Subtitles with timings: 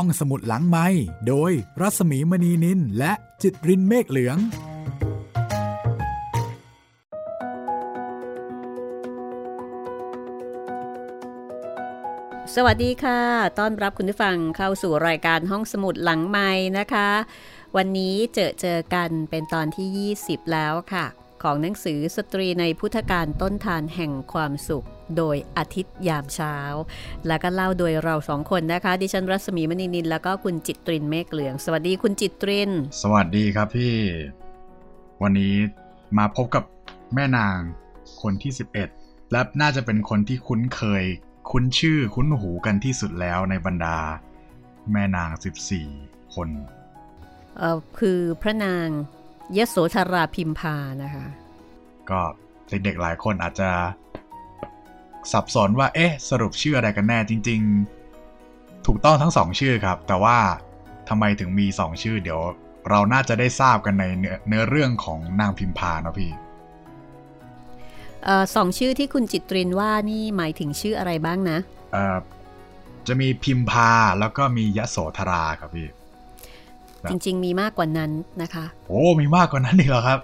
[0.00, 0.86] ห้องสมุดหลังไม้
[1.28, 4.38] โดยรัสมีมณีนินและจิตรินเมฆเหลือง
[12.54, 13.20] สวัสดีค่ะ
[13.58, 17.08] ต้อนรับคุณผู้ฟังเข้าสู่รายการห้องสมุดหลังไม้นะคะ
[17.76, 21.06] วันนี้เจอเจอกันเป็นตอนที่ 20 แล้วค่ะ
[21.42, 26.56] ของหนังสือสตรีในพุทธการต้นทานแห่งความสุข โดยอาทิตย์ยามเช้า
[27.26, 32.70] แล้วก็เล่าโดยเราสองคนนะคะ ดิฉันรัศมีมณีนินแล้วก็คุณจิตตรินเมฆเหลือง สวัสดีคุณจิตตริน
[33.02, 33.96] สวัสดีครับพี่
[35.22, 35.54] วันนี้
[36.18, 36.64] มาพบกับ
[37.14, 37.58] แม่นาง
[38.22, 38.52] คนที่
[38.92, 41.04] 11 และน่าจะเป็นคนที่คุ้นเคย
[41.50, 43.98] คุ้นชื่อคุ้นหูกันที่สุดแล้วในบรรดา
[44.92, 45.30] แม่นาง
[45.82, 46.48] 14 คน
[47.58, 48.88] เอ่อคือพระนาง
[49.56, 51.26] ยโสธราพิมพานะคะ
[52.10, 52.20] ก็
[52.68, 53.70] เด็กๆหลายคนอาจจะ
[55.32, 57.60] สับสนว่าเอ๊ะ สรุปชื่ออะไรกันแน่จริง
[58.24, 60.38] ๆ ถูกต้องทั้งสองชื่อครับ แต่ว่า
[61.08, 62.40] ทำไมถึงมีสองชื่อ เดี๋ยว
[62.90, 66.30] เราน่าจะได้ทราบกันในเนื้อเนื้อเรื่องของนางพิมพาเนาะพี่
[68.24, 71.58] เออสองชื่อที่คุณจิตรินว่านี่หมายถึงชื่ออะไรบ้างนะ
[71.92, 72.16] เอ่อ
[73.06, 75.95] จะมีพิมพาแล้วก็มียโสธราครับพี่ครับ
[77.10, 78.10] จริง ๆ มีมากกว่านั้น
[78.42, 80.18] นะคะ โอ้มีมากกว่านั้นอีกเหรอครับ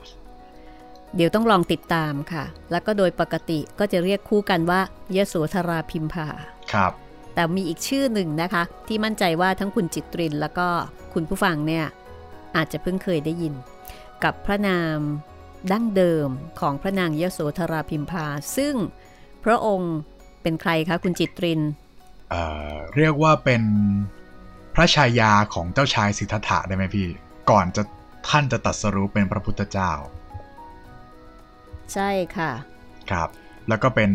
[1.17, 4.81] เดี๋ยวต้องลองติดตามค่ะ แล้วก็โดยปกติก็จะเรียกคู่กันว่า
[5.17, 6.27] ยโสธราพิมพา
[6.73, 6.93] ครับ
[7.35, 10.69] แต่มีอีกชื่อหนึ่งนะคะ ที่มั่นใจว่าทั้งคุณจิตริน แล้วก็
[11.15, 11.85] คุณผู้ฟังเนี่ย
[12.57, 13.55] อาจจะเพิ่งเคยได้ยิน
[14.25, 14.99] กับพระนาม
[15.73, 16.29] ดั้งเดิม
[16.61, 18.75] ของพระนางยโสธราพิมพา ซึ่ง
[19.45, 19.95] พระองค์
[20.43, 21.61] เป็นใครคะคุณจิตริน
[22.31, 23.63] เอ่อเรียกว่าเป็น
[24.75, 27.09] พระชายาของเจ้าชายสิทธัตถะได้ไหมพี่
[27.51, 27.83] ก่อนจะ
[28.29, 29.93] ท่านจะตรัสรู้เป็นพระพุทธเจ้า
[31.95, 32.53] ใช่ค่ะ
[33.11, 33.29] ครับ
[33.69, 34.11] แล้วก็เป็น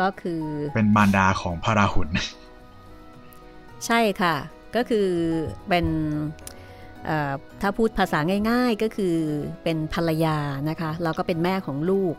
[0.00, 0.42] ก็คือ
[0.74, 2.08] เป็นมารดาของพระราหุล
[3.86, 4.36] ใช่ค่ะ
[4.76, 5.08] ก็คือ
[5.68, 5.86] เป็น
[7.04, 8.18] เอ่อถ้าพูดภาษา
[8.50, 9.16] ง่าย ๆก็คือ
[9.62, 10.38] เป็นภรรยา
[10.68, 12.14] นะคะแล้วก็เป็นแม่ของลูก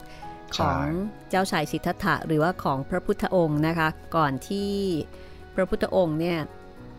[0.55, 0.81] ใช่ของ
[1.29, 4.71] เจ้าชายสิทธัตถะหรือว่าของพระพุทธองค์นะคะ ก่อนที่
[5.55, 6.39] พระพุทธองค์เนี่ย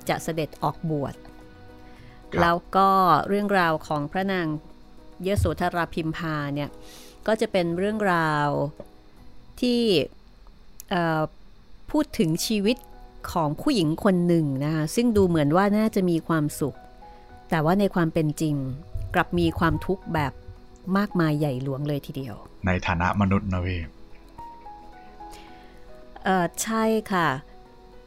[0.09, 1.32] จะเสด็จออกบวชครั
[2.38, 2.88] บแล้วก็
[3.28, 4.47] เรื่องราวของพระนาง
[5.26, 6.70] ยโสธราพิมพาเนี่ย
[7.26, 8.48] ก็จะเป็นเรื่องราว
[9.60, 9.81] ที่
[10.91, 11.22] เอ่อ
[11.91, 12.76] พูดถึงชีวิต
[13.32, 16.76] ของผู้หญิงคนหนึ่งนะคะซึ่งดูเหมือนว่าน่าจะมีความสุข
[17.50, 18.54] แต่ว่าในความเป็นจริง
[19.15, 20.32] กลับมีความทุกข์แบบ
[20.98, 22.34] มากมายใหญ่หลวงเลยทีเดียว
[22.66, 23.81] ในฐานะมนุษย์นะพี่
[26.25, 27.28] เออใช่ค่ะ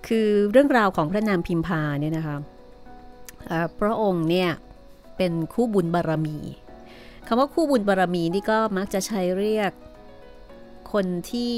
[0.07, 2.37] คือเรื่องราวของพระนามพิมพาเนี่ยนะคะ
[3.47, 4.49] เอ่อพระองค์เนี่ย
[5.17, 6.37] เป็นคู่บุญบารมี
[7.27, 9.71] คำว่าคู่บุญบารมีนี่ก็มักจะใช้เรียก
[10.93, 11.53] คนที่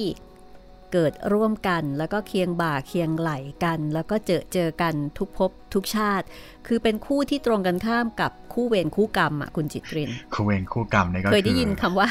[0.94, 3.31] เกิดร่วมกัน แล้วก็เคียงบ่าเคียงไหล
[3.63, 6.25] กัน แล้วก็เจอเจอกันทุกภพทุกชาติ
[6.67, 12.09] คือเป็นคู่ที่ตรงกันข้ามกับคู่เวรคู่กรรมอะคุณจิตรินคู่เวรคู่กรรมนี่ก็เคยได้ยินคำว่า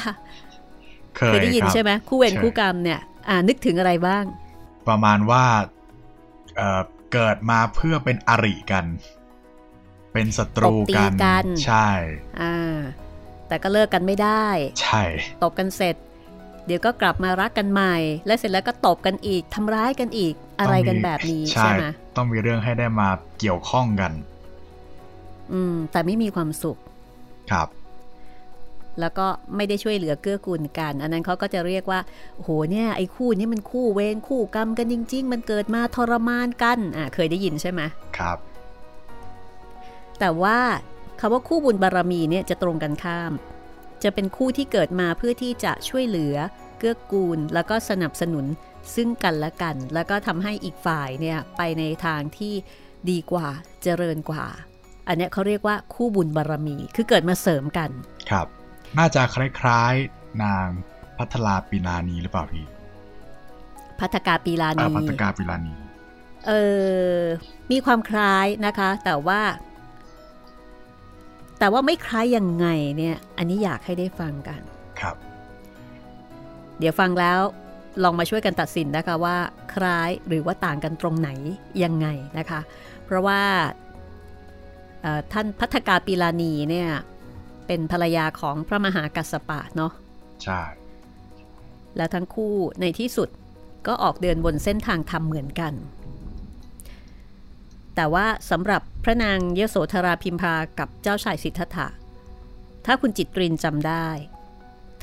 [1.17, 4.25] เคเคยยได้ยินรับใช่ไหมคู่เวรใช่คู่กรรมเนี่ย อ่านึกถึงอะไรบ้าง
[4.89, 5.45] ประมาณว่า
[6.59, 6.81] เอ่อ
[7.13, 8.87] เกิดมาเพื่อเป็นอริกัน
[10.13, 11.89] เป็นศัตรูกันตบตีกันใช่
[12.41, 12.77] อ่า
[13.49, 14.47] แต่ก็เลิกกันไม่ได้
[14.83, 15.03] ใช่
[15.43, 15.97] ตบกันเสร็จ
[16.67, 17.97] เดี๋ยวก็กลับมารักกันใหม่
[18.27, 21.87] และเสร็จแล้วก็ตบกันอีกทำร้ายกันอีกอะไรกันแบบนี้ใช่ใช่ไหม
[22.17, 23.09] ต้องมีเรื่องให้ได้มา
[23.39, 24.13] เกี่ยวข้องกัน
[25.53, 26.77] อืม แต่ไม่มีความสุข
[27.53, 27.69] ครับ
[29.01, 29.27] แล้วก็
[29.57, 32.01] ไม่ได้ช่วยเหลือเกื้อกูลกัน อันนั้นเขาก็จะเรียกว่า
[32.37, 37.81] โอ้โหเนี่ยไอ้คู่นี้มันคู่เวรคู่กรรมกันจริง ๆ มันเกิดมาทรมานกันอ่าเคยได้ยินใช่ไหม
[38.19, 38.39] ครับ
[40.19, 40.59] แต่ว่า
[41.21, 43.33] คำว่าคู่บุญบารมีเนี่ยจะตรงกันข้าม
[44.03, 46.37] จะเป็นคู่ที่เกิดมาเพื่อที่จะช่วยเหลือ
[46.79, 48.47] เกื้อกูล แล้วก็สนับสนุน
[48.95, 52.55] ซึ่งกันและกัน แล้วก็ทำให้อีกฝ่ายเนี่ยไปในทางที่
[53.11, 53.47] ดีกว่า
[53.83, 54.47] เจริญกว่า
[55.09, 57.91] อันเนี้ยเขาเรียกว่าคู่บุญบารมี คือเกิดมาเสริมกัน
[58.31, 58.47] ครับ
[58.97, 60.67] น่าจะคล้ายๆนาง
[61.19, 62.67] พัทลาปีนานีหรือเปล่าพี่
[64.01, 65.75] พัฒกาปีลาเอ่อนีพัทกาปีลานี
[66.47, 66.53] เอ
[67.17, 67.19] อ
[67.71, 69.41] มีความคล้ายนะคะ แต่ว่า
[71.59, 74.61] แต่ว่าไม่คล้ายยังไงเนี่ย อันนี้อยากให้ได้ฟังกัน
[75.01, 75.17] ครับ
[76.79, 77.41] เดี๋ยวฟังแล้ว
[78.03, 79.37] ลองมาช่วยกันตัดสินนะคะว่า
[79.75, 81.31] คล้ายหรือว่าต่างกันตรงไหน
[81.85, 82.07] ยังไง
[82.39, 82.61] นะคะ
[83.05, 83.41] เพราะว่า
[85.03, 86.89] เอ่อท่านพัฒกาปีลานีเนี่ย
[87.69, 89.93] เป็นภรรยาของพระมหากัสสปะเนาะ
[90.45, 90.61] ใช่
[91.97, 93.29] และทั้งคู่ในที่สุด
[93.87, 95.75] ก็ออกเดินบนเส้นทางธรรมเหมือนกัน
[97.95, 101.89] แต่ว่าสำหรับพระนางยโสธราพิมพากับเจ้าชายสิทธัตถะ
[102.87, 104.09] ถ้าคุณจิตรินจำได้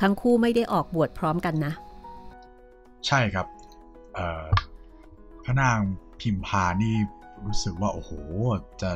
[0.00, 1.72] ทั้งคู่ไม่ได้ออกบวชพร้อมกันนะ
[3.06, 3.46] ใช่ครับ
[4.14, 4.46] เอ่อ
[5.44, 5.78] พระนาง
[6.20, 6.96] พิมพานี่
[7.44, 8.10] รู้สึกว่า โอ้โห
[8.82, 8.90] จะ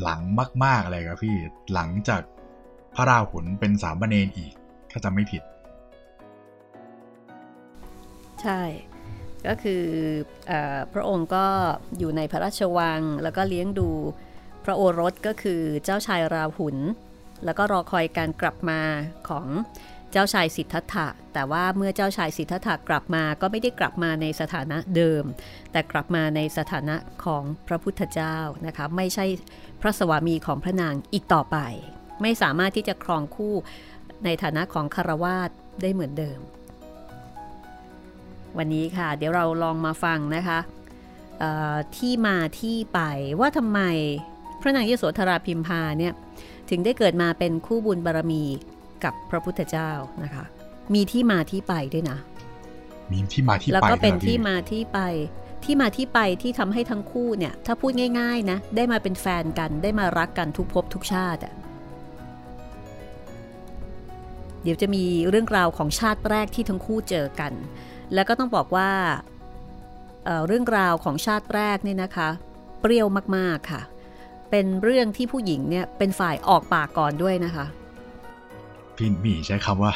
[0.00, 0.20] หลัง
[0.64, 1.36] มาก ๆ เลยครับพี่
[1.74, 2.22] หลังจาก
[2.94, 4.54] พระราหุลเป็นสามเณรอีก
[4.90, 5.42] ถ้าจำไม่ผิด
[8.42, 8.60] ใช่
[9.46, 9.84] ก็คือ
[10.50, 10.52] อ
[10.92, 11.46] พระองค์ก็
[11.98, 13.88] อยู่ในพระราชวัง แล้วก็เลี้ยงดู
[14.64, 16.76] พระโอรสก็คือเจ้าชายราหุล
[17.44, 18.80] แล้วก็รอคอยการกลับมา
[19.28, 19.46] ของ
[20.16, 25.24] จ้าชายสิทธัตถะ แต่ว่าเมื่อเจ้าชายสิทธัตถะกลับมาก็ไม่ได้กลับมาในสถานะเดิม
[25.72, 28.36] แต่กลับมาในสถานะของพระพุทธเจ้า
[28.66, 29.26] นะคะไม่ใช่
[29.80, 31.58] พระสวามีของพระนางอีกต่อไป
[32.22, 33.54] ไม่สามารถที่จะครองคู่
[34.24, 35.50] ในฐานะของคารวาส
[35.82, 36.40] ได้เหมือนเดิม
[38.58, 40.58] วันนี้ค่ะ เดี๋ยวเราลองมาฟังนะคะ
[41.96, 43.00] ที่มาที่ไป
[43.40, 43.80] ว่าทำไม
[44.60, 46.12] พระนางยโสธราพิมพาเนี่ย
[46.70, 48.44] ถึงได้เกิดมาเป็นคู่บุญบารมี
[49.04, 49.90] กับพระพุทธเจ้า
[50.24, 50.44] นะคะ
[50.94, 52.18] มีที่มาที่ไปด้วยนะ
[53.12, 55.00] มีที่มาที่ไปแล้วก็เป็นที่มาที่ไป
[55.64, 61.54] ที่มาที่ไปที่ทำให้ทั้งคู่เนี่ย ถ้าพูดง่าย ๆ นะ ได้มาเป็นแฟนกันได้มารักกันทุกภพทุกชาติอะ
[64.62, 67.52] เดี๋ยวจะมีเรื่องราวของชาติแรกที่ทั้งคู่เจอกัน
[68.14, 68.90] แล้วก็ต้องบอกว่า
[70.24, 72.28] เเรื่องราวของชาติแรกนี่นะคะ
[72.80, 73.06] เปรี้ยว
[73.36, 73.82] มากๆค่ะ
[74.50, 77.66] เป็นเรื่องที่ผู้หญิงเนี่ยเป็นฝ่ายออกปากก่อนด้วยนะคะ
[78.96, 79.92] พี่หมีใช้คำว่า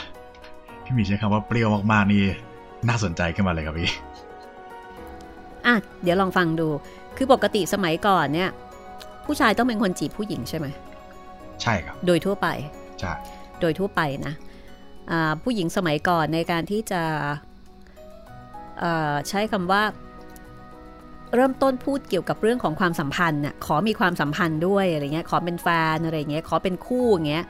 [0.85, 2.23] พี่หมีใช้คำว่าเปรี้ยวมากๆนี่
[2.89, 3.91] น่าสนใจขึ้นมาเลยครับพี่
[5.67, 6.69] อะเดี๋ยวลองฟังดู
[7.17, 8.51] คือปกติสมัยก่อนเนี่ย
[9.25, 10.67] ผู้ชายต้องเป็นคนจีบผู้หญิงใช่ไหม
[11.63, 12.49] ใช่ครับ โดยทั่วไป
[13.01, 13.13] ใช่
[13.61, 14.35] โดยทั่วไปนะ
[15.43, 17.03] ผู้หญิงสมัยก่อนในการที่จะ
[19.29, 19.83] ใช้คำว่า
[21.35, 27.45] เริ่มต้นพูดเกี่ยวกับเรื่องของความสัมพันธ์น่ะขอมีความสัมพันธ์ด้วยอะไรเงี้ยขอเป็นแฟนอะไรเงี้ยขอเป็นคู่อย่างเงี้ย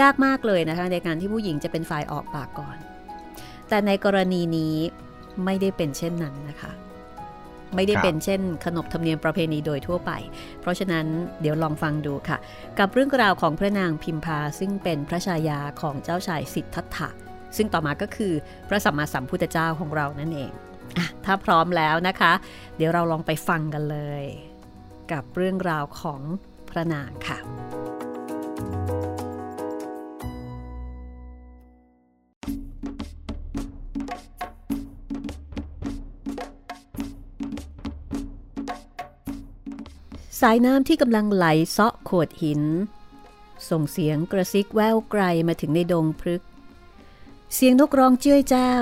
[0.00, 2.76] ยากมากเลยนะคะในการที่ผู้หญิงจะเป็นฝ่ายออกปากก่อน
[3.68, 4.76] แต่ในกรณีนี้
[5.44, 6.72] ไม่ได้เป็นเช่นนั้นนะคะ
[7.74, 10.10] ไม่ได้เป็นเช่น ขนบธรรมเนียมประเพณีโดยทั่วไป
[10.60, 11.06] เพราะฉะนั้น
[11.40, 12.38] เดี๋ยวลองฟังดูค่ะ
[12.78, 17.08] กับเรื่องราวของพระนางพิมพาซึ่งเป็นพระชายาของเจ้าชายสิทธัตถะ
[17.56, 18.32] ซึ่งต่อมาก็คือ
[18.68, 20.52] พระสัมมาสัมพุทธเจ้าของเรานั่นเอง
[20.98, 22.32] อะถ้าพร้อมแล้วนะคะ
[22.76, 24.24] เดี๋ยวเราลองไปฟังกันเลย
[25.12, 26.20] กับเรื่องราวของ
[26.70, 27.38] พระนางค่ะ
[40.40, 42.62] สายน้ำที่กำลังไหลเซาะโขดหิน
[43.70, 46.42] ส่งเสียงกระซิกแววไกลมาถึงในดงพฤก
[47.54, 48.74] เสียงนกร้องเจ้ยเจ้า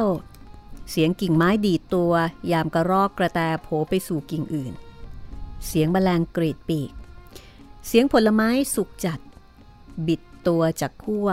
[0.90, 2.12] เสียงกิ่งไม้ดีดตัว
[2.52, 4.72] ยามกระรอกกระแตโผไปสู่กิ่งอื่น
[5.66, 6.92] เสียงแมลงกรีดปีก
[7.86, 9.20] เสียงผลไม้สุกจัด
[10.06, 11.28] บิดตัวจากขั้ว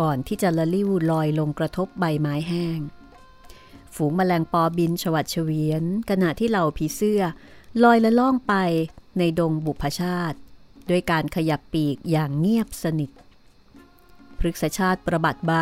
[0.00, 2.80] ก่อนที่จะละลิ้วลอยลงกระทบใบไม้แห้ง
[3.94, 7.22] ฝูงแมลงปอบินฉวัดเฉวียนขณะที่เหล่าผีเสื้อ
[7.82, 8.54] ลอยละล่องไป
[9.18, 10.38] ในดงบุพชาติ
[10.90, 13.10] ด้วยการขยับปีกอย่างเงียบสนิท
[14.38, 15.52] พฤกษชาติประบัดใบ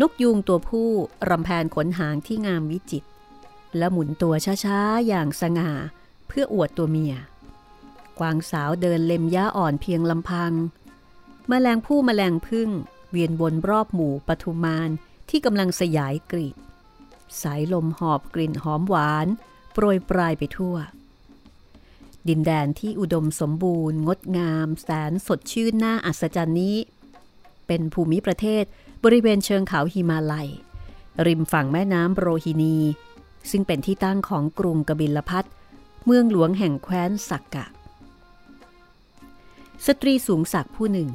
[0.00, 0.90] นกยูงตัวผู้
[1.28, 3.04] รำแพนขนหางที่งามวิจิต
[3.76, 4.34] และหมุนตัว
[4.64, 5.70] ช้าๆ อย่างสง่า
[6.28, 7.14] เพื่ออวดตัวเมีย
[8.18, 10.52] กวางสาวเดินเล็มย้าอ่อนเพียงลำพัง
[11.50, 12.70] มแมลงผู้มแมลงพึ่ง
[13.10, 14.90] เวียนวนรอบหมู่ปทุมาน
[15.28, 16.56] ที่กำลังสยายกลีบ
[17.42, 19.26] สายลมหอบกลิ่นหอมหวาน
[19.72, 20.76] โปรยปรายไปทั่ว
[22.28, 26.76] ดินแดนที่อุดมสมบูรณ์ งดงาม แสนสดชื่นน่าอัศจรรย์นี้
[27.66, 28.64] เป็นภูมิประเทศ
[29.04, 30.48] บริเวณเชิงเขาหิมาลัย
[31.26, 32.76] ริมฝั่งแม่น้ำโรฮินี
[33.50, 35.44] ซึ่งเป็นที่ตั้งของกรุงกบิลพัสดุ์
[36.04, 37.66] เมืองหลวงแห่งแคว้นสักกะ
[39.86, 41.10] สตรีสูงศักดิ์ผู้หนึ่ง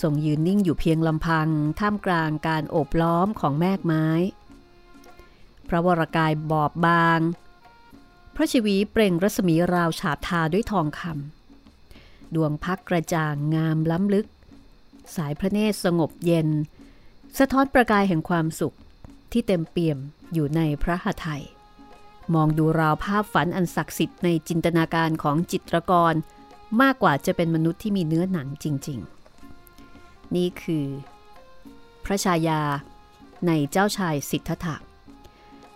[0.00, 1.48] ทรงยืนนิ่งอยู่เพียงลำพัง
[1.80, 4.06] ท่ามกลางการโอบล้อมของแมกไม้
[5.68, 7.20] พระวรากายบอบบาง
[8.38, 14.26] พระชีวีเปล่งรัศมีราวฉาบทาด้วยทองคำดวงพักกระจ่างงามล้ำลึก
[15.16, 16.48] สายพระเนตรสงบเย็น
[17.38, 18.76] สะท้อนประกายแห่งความสุข
[19.32, 19.98] ที่เต็มเปี่ยม
[20.32, 21.44] อยู่ในพระหทัย
[22.34, 26.14] มองดูราวภาพฝันอันศักดิ์สิทธิ์ในจินตนาการของจิตรกร
[26.82, 28.98] มากกว่าจะเป็นมนุษย์ที่มีเนื้อหนังจริง
[29.66, 30.86] ๆ นี่คือ
[32.04, 32.60] พระชายา
[33.46, 34.76] ในเจ้าชายสิทธัตถะ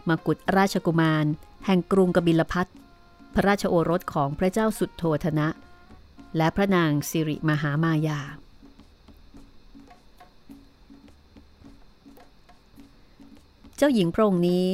[0.08, 1.26] มกุฎราชกุมาร
[1.66, 2.66] แห่งกรุงกบิลพัท
[3.34, 5.48] พระราชโอรสของพระเจ้าสุดโทธนะ
[6.36, 8.20] และพระนางสิริมหามายา
[13.76, 14.70] เจ้าหญิงพระองค์นี้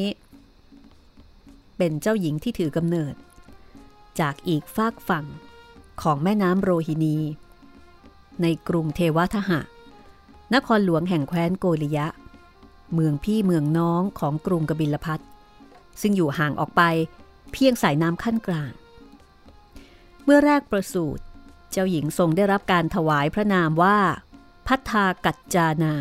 [1.77, 3.15] เป็นเจ้าหญิงที่ถือกำเนิด
[4.21, 5.27] จากอีกฝากฝั่ง
[6.03, 7.17] ของแม่น้ำโรฮินี
[8.43, 9.61] ในกรุงเทวทหะ
[10.55, 12.07] นครหลวงแห่งแคว้นโกริยะ
[12.95, 15.21] เมืองพี่เมืองน้องของกรุงกบิลพัท
[16.01, 16.83] ซึ่งอยู่ห่างออกไป
[17.53, 18.73] เพียงสายน้ำขั้นกลาง
[20.25, 21.23] เมื่อแรกประสูติ
[21.71, 23.99] เจ้าหญิงทรงได้รับการถวายพระนามว่า
[24.67, 25.95] พัฒากัจจานา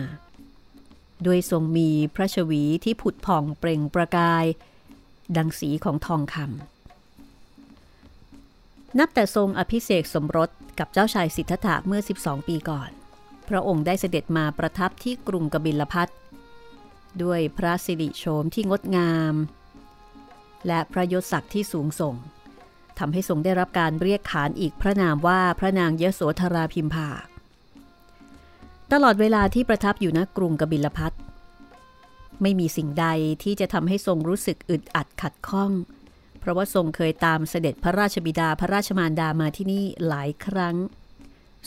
[1.24, 4.46] โดยทรงมีพระชวีที่ผุดผ่องเปล่งประกาย
[5.38, 10.50] ดังสีของทองคำ นับแต่ทรงอภิเษกสมรส
[10.80, 12.90] กับเจ้าชายสิทธัตถะเมื่อ 12 ปีก่อน
[13.50, 16.10] พระองค์ได้เสด็จมาประทับที่กรุงกบิลพัท
[17.24, 19.34] ด้วยพระสิริโฉมที่งดงาม
[20.68, 22.16] และพระยศศักดิ์ที่สูงส่ง
[23.00, 27.10] ทำให้ทรงได้รับการเรียกขานอีกพระนามว่าพระนางยโสธราพิมพา
[28.92, 31.14] ตลอดเวลาที่ประทับอยู่ณกรุงกบิลพัท
[32.42, 33.08] ไม่มีสิ่งใด
[33.44, 35.72] ที่จะทำให้ทรงรู้สึกอึดอัดขัดข้อง
[36.40, 40.76] เพราะว่าทรงเคยตามเสด็จพระราชบิดาพระราชมารดามาที่นี่หลายครั้ง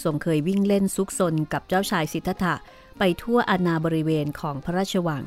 [0.03, 2.55] ทรงเคยวิ่งเล่นซุกซนกับเจ้าชายสิทธัตถะ
[2.99, 5.25] ไปทั่วอาณาบริเวณของพระราชวัง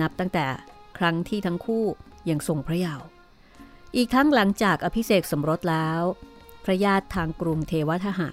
[0.00, 0.46] นับตั้งแต่
[1.00, 1.84] ครั้งที่ทั้งคู่
[2.28, 3.04] ยังทรงพระเยาว์
[3.96, 6.02] อีกทั้งหลังจากอภิเษกสมรสแล้ว
[6.64, 8.28] พระญาติทางกรุงเทวทหะ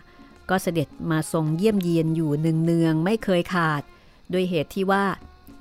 [0.49, 3.81] ก็เสด็จมาทรงเยี่ยมเยียนอยู่เนืองๆไม่เคยขาด
[4.33, 5.05] ด้วยเหตุที่ว่า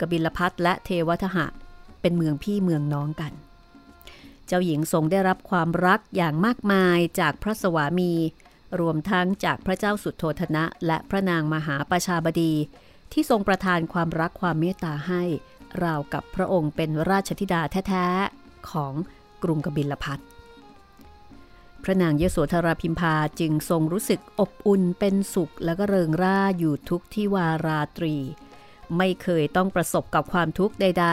[0.01, 1.47] กบิลพัทและเทวทหะ
[2.01, 3.33] เป็นเมืองพี่เมืองน้องกัน
[4.47, 8.13] เจ้าหญิงทรงได้รับความรักอย่างมากมายจากพระสวามี
[8.81, 12.53] รวมทั้งจากพระเจ้าสุดโทธนะ และพระนางมหาประชาบดี
[13.13, 15.23] ที่ทรงประทานความรักความเมตตาให้
[15.85, 18.93] ราวกับพระองค์เป็นราชธิดาแท้ๆ ของ
[19.43, 20.21] กรุงกบิลพัท
[21.83, 28.17] พระนางเยโสธราพิมพาจึงทรงรู้สึกอบอุ่นเป็นสุขและก็เริงร่าอยู่ทุกที่วาราตรี
[28.97, 31.07] ไม่เคยต้องประสบกับความทุกข์ใด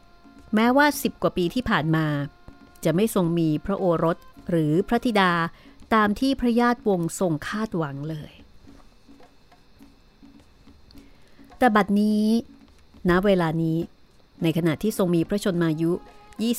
[0.00, 2.06] ๆ แม้ว่าสิบกว่าปีที่ผ่านมา
[2.84, 4.16] จะไม่ทรงมีพระโอรส
[4.50, 5.32] หรือพระธิดา
[5.94, 8.32] ตามที่พระญาติวงทรงคาดหวังเลย
[11.58, 12.24] แต่บัดนี้
[13.10, 13.78] ณเวลานี้
[14.42, 15.92] ในขณะที่ทรงมีพระชนมายุ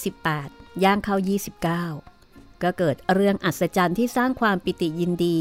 [0.08, 1.16] 28 ย่างเข้า
[2.06, 5.38] 29 ก็เกิดเรื่องอัศจรรย์ที่สร้างความปิติยินดี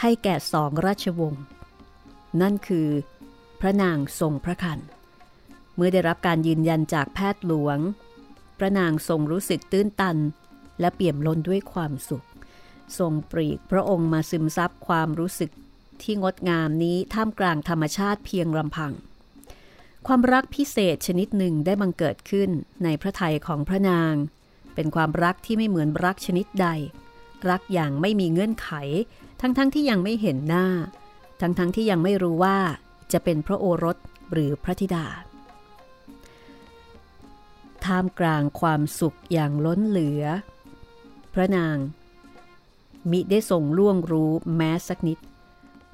[0.00, 1.42] ให้แก่สองราชวงศ์
[2.40, 2.88] นั่นคือ
[3.60, 4.80] พระนางทรงพระคัน
[5.76, 7.78] เมื่อได้รับการยืนยันจากแพทย์หลวง
[8.58, 10.16] พระนางทรงรู้สึกตื้นตัน
[10.80, 12.26] และเปี่ยมล้นด้วยความสุข
[12.98, 15.50] ทรงปรีกพระองค์มาซึมซับความรู้สึก
[16.02, 18.92] ที่งดงามนี้ท่ามกลางธรรมชาติเพียงลำพัง
[20.06, 22.50] ความรักพิเศษชนิดหนึ่งได้บังเกิดขึ้น
[22.84, 24.14] ในพระทัยของพระนาง
[24.74, 26.68] เป็นความรักที่ไม่เหมือนรักชนิดใด
[27.48, 28.70] รักอย่างไม่มีเงื่อนไข
[29.40, 30.66] ทั้งๆทที่ยังไม่เห็นหน้า
[31.40, 32.58] ทั้งๆทที่ยังไม่รู้ว่า
[33.12, 33.96] จะเป็นพระโอรส
[34.32, 35.06] หรือพระธิดา
[37.84, 40.22] ท่ามกลางความสุขอย่างล้นเหลือ
[41.34, 41.76] พระนาง
[43.10, 45.18] มิได้ทรงล่วงรู้แม้สักนิด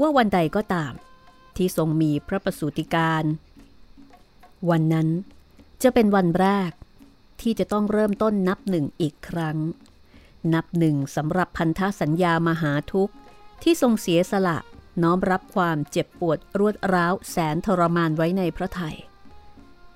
[0.00, 0.92] ว่าวันใดก็ตาม
[1.57, 3.25] ที่ทรงมีพระประสูติการ
[4.71, 5.09] วันนั้น
[5.83, 6.71] จะเป็นวันแรก
[7.40, 9.59] ที่จะต้องเริ่มต้นนับหนึ่งอีกครั้ง
[10.54, 13.14] นับหนึ่งสำหรับพันธสัญญามหาทุกข์
[13.62, 14.59] ที่ทรงเสียสละ
[15.02, 18.97] น้อมรับความเจ็บปวดรวดร้าวแสนทรมานไว้ในพระไทย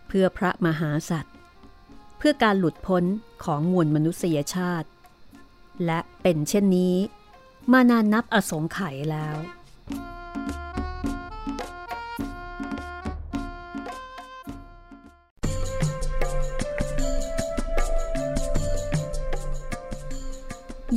[0.06, 1.34] เพื่อพระมหาสัตว์
[2.18, 3.04] เพื่อการหลุดพ้น
[3.44, 4.88] ของมวลมนุษยชาติ
[5.86, 6.96] และเป็นเช่นนี้
[7.72, 9.36] มานานนับอสงไขยแล้ว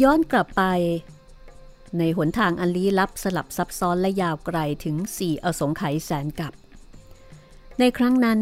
[0.01, 0.63] ย้อนกลับไป
[1.97, 6.53] ในหนทางอันลี้ลับสลับซับซ้อนและยาวไกลถึงสี่อสงไขยแสนกับ
[7.79, 8.39] ในครั้งนั้น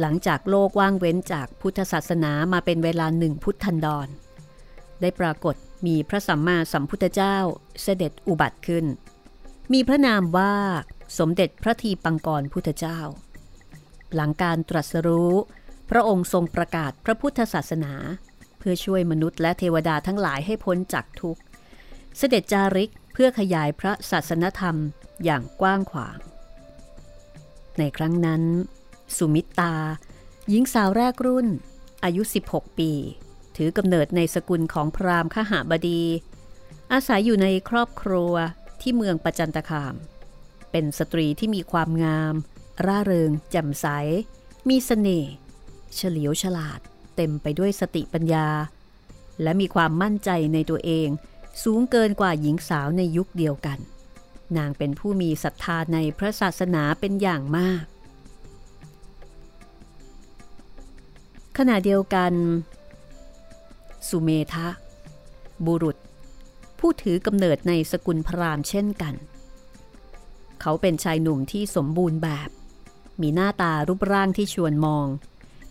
[0.00, 4.08] หลังจากโลกว่างเว้นจากพุทธศาสนามาเป็นเวลาหนึ่งพุทธันดร
[5.00, 5.54] ได้ปรากฏ
[5.86, 7.36] มีพระสัมมาสัมพุทธเจ้า
[7.82, 8.84] เสด็จอุบัติขึ้น
[9.72, 10.54] มีพระนามว่า
[11.18, 12.98] สมเด็จพระทีปังกรพุทธเจ้า
[14.14, 15.32] หลังการตรัสรู้
[15.90, 17.92] พระองค์ทรงประกาศพระพุทธศาสนา
[18.62, 21.42] พื่อช่วยมนุษย์และเทวดาทั้งหลายให้พ้นจากทุกข์
[22.18, 24.76] เสด็จจาริกเพื่อขยายพระศาสนธรรม
[25.24, 26.18] อย่างกว้างขวาง
[27.78, 28.42] ในครั้งนั้น
[29.16, 29.74] สุมิตา
[30.48, 31.48] หญิงสาวแรกรุ่น
[32.04, 32.90] อายุ 16 ปี
[33.56, 36.02] ถือกำเนิดในสกุลของพราหมณ์ขหาบดี
[36.92, 38.32] อาศัยอยู่ในครอบครัว
[38.80, 39.94] ที่เมืองประจันตคาม
[40.70, 42.34] เป็นสตรีที่มีความงาม
[42.86, 43.86] ร่าเริงแจ่มใส
[44.68, 45.32] มีสเสน่ห์
[45.94, 46.80] เฉลียวฉลาด
[47.16, 48.48] เต็มไปด้วยสติปัญญา
[49.42, 51.08] และมีความมั่นใจในตัวเอง
[51.62, 53.78] สูงเกินกว่าหญิงสาวในยุคเดียวกัน
[54.56, 57.84] นางเป็นผู้มีศรัทธาในพระศาสนาเป็นอย่างมาก
[61.58, 62.32] ขณะเดียวกัน
[64.08, 64.68] สุเมทะ
[65.66, 65.96] บุรุษ
[66.78, 69.14] ผู้ถือกำเนิดในสกุลพราหมณ์เช่นกัน
[70.60, 72.48] เขาเป็นชายหนุ่มที่สมบูรณ์แบบ
[73.20, 75.06] มีหน้าตารูปร่างที่ชวนมอง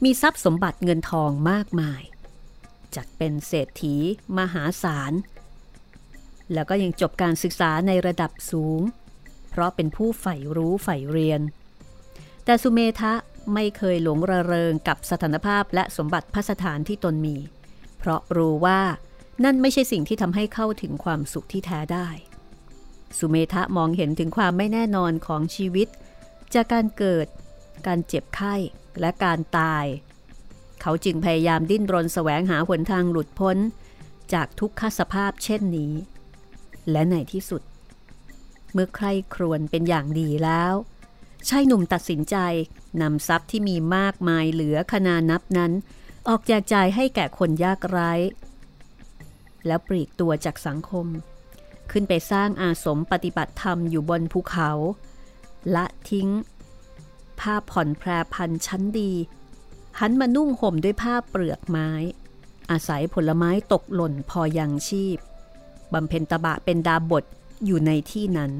[0.03, 2.01] มีทรัพย์สมบัติเงินทองมากมาย
[2.95, 3.95] จัดเป็นเศรษฐี
[4.37, 5.13] มหาศาล
[6.53, 8.81] แล้วก็ยังจบการศึกษาในระดับสูง
[9.49, 11.41] เพราะเป็นผู้ใฝ่รู้ใฝ่เรียน
[12.45, 13.13] แต่สุเมทะ
[13.53, 17.37] ไม่เคยหลงระเริงกับสถานภาพและสมบัติพัสถานที่ตนมี
[17.97, 18.81] เพราะรู้ว่า
[19.43, 22.09] นั่นไม่ใช่สิ่งที่ทำให้เข้าถึงความสุขที่แท้ได้
[23.17, 25.87] สุเมทะมองเห็นถึงความไม่แน่นอนของชีวิต
[26.53, 27.27] จากการเกิด
[27.87, 28.55] การเจ็บไข้
[28.99, 29.85] และการตาย
[30.81, 33.57] เขาจึงพยายามดิ้นรนแสวงหาหนทางหลุดพ้น
[34.33, 35.93] จากทุกขสภาพเช่นนี้
[36.91, 37.61] และในที่สุด
[38.73, 40.73] เมื่อใครครวญเป็นอย่างดีแล้ว
[41.49, 42.37] ชายหนุ่มตัดสินใจ
[43.01, 45.71] นำทรัพย์ที่มีมากมายเหลือขนานับนั้น
[46.27, 48.11] ออกแจกจ่ายให้แก่คนยากไร้
[49.67, 51.07] แล้วปลีกตัวจากสังคม
[51.91, 54.71] ขึ้นไปสร้างอาสมปฏิบัติธรรมอยู่บนภูเขา
[55.75, 56.29] ละทิ้ง
[57.41, 59.11] ผ้าผ่อนแพรพันชั้นดี
[59.99, 61.89] หันมานุ่งห่มด้วยผ้าเปลือกไม้
[62.71, 65.17] อาศัยผลไม้ตกหล่นพอยังชีพ
[65.93, 67.23] บำเพ็ญตบะเป็นดาบท
[67.65, 68.51] อยู่ในที่นั้น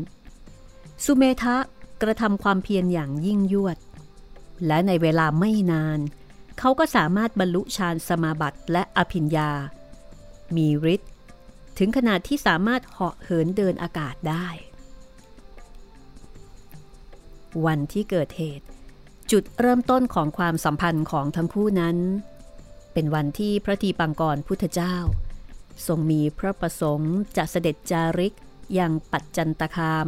[1.03, 1.57] สุเมทะ
[2.01, 3.77] กระทำความเพียรอย่างยิ่งยวด
[4.67, 6.00] และในเวลาไม่นาน
[6.59, 9.51] เขาก็สามารถบรรลุฌานสมาบัติและอภิญญา
[10.55, 11.11] มีฤทธิ์
[11.77, 14.47] ถึงขนาดที่สามารถเหาะเหินเดินอากาศได้
[17.65, 18.65] วันที่เกิดเหตุ
[19.31, 21.98] จุดเริ่มต้นของความสัมพันธ์ของทั้งคู่นั้น
[22.93, 24.96] เป็นวันที่พระทีปังกรพุทธเจ้า
[25.88, 28.36] ทรงมีพระประสงค์จะเสด็จจาริก
[28.79, 30.08] ยังปัจจันตคาม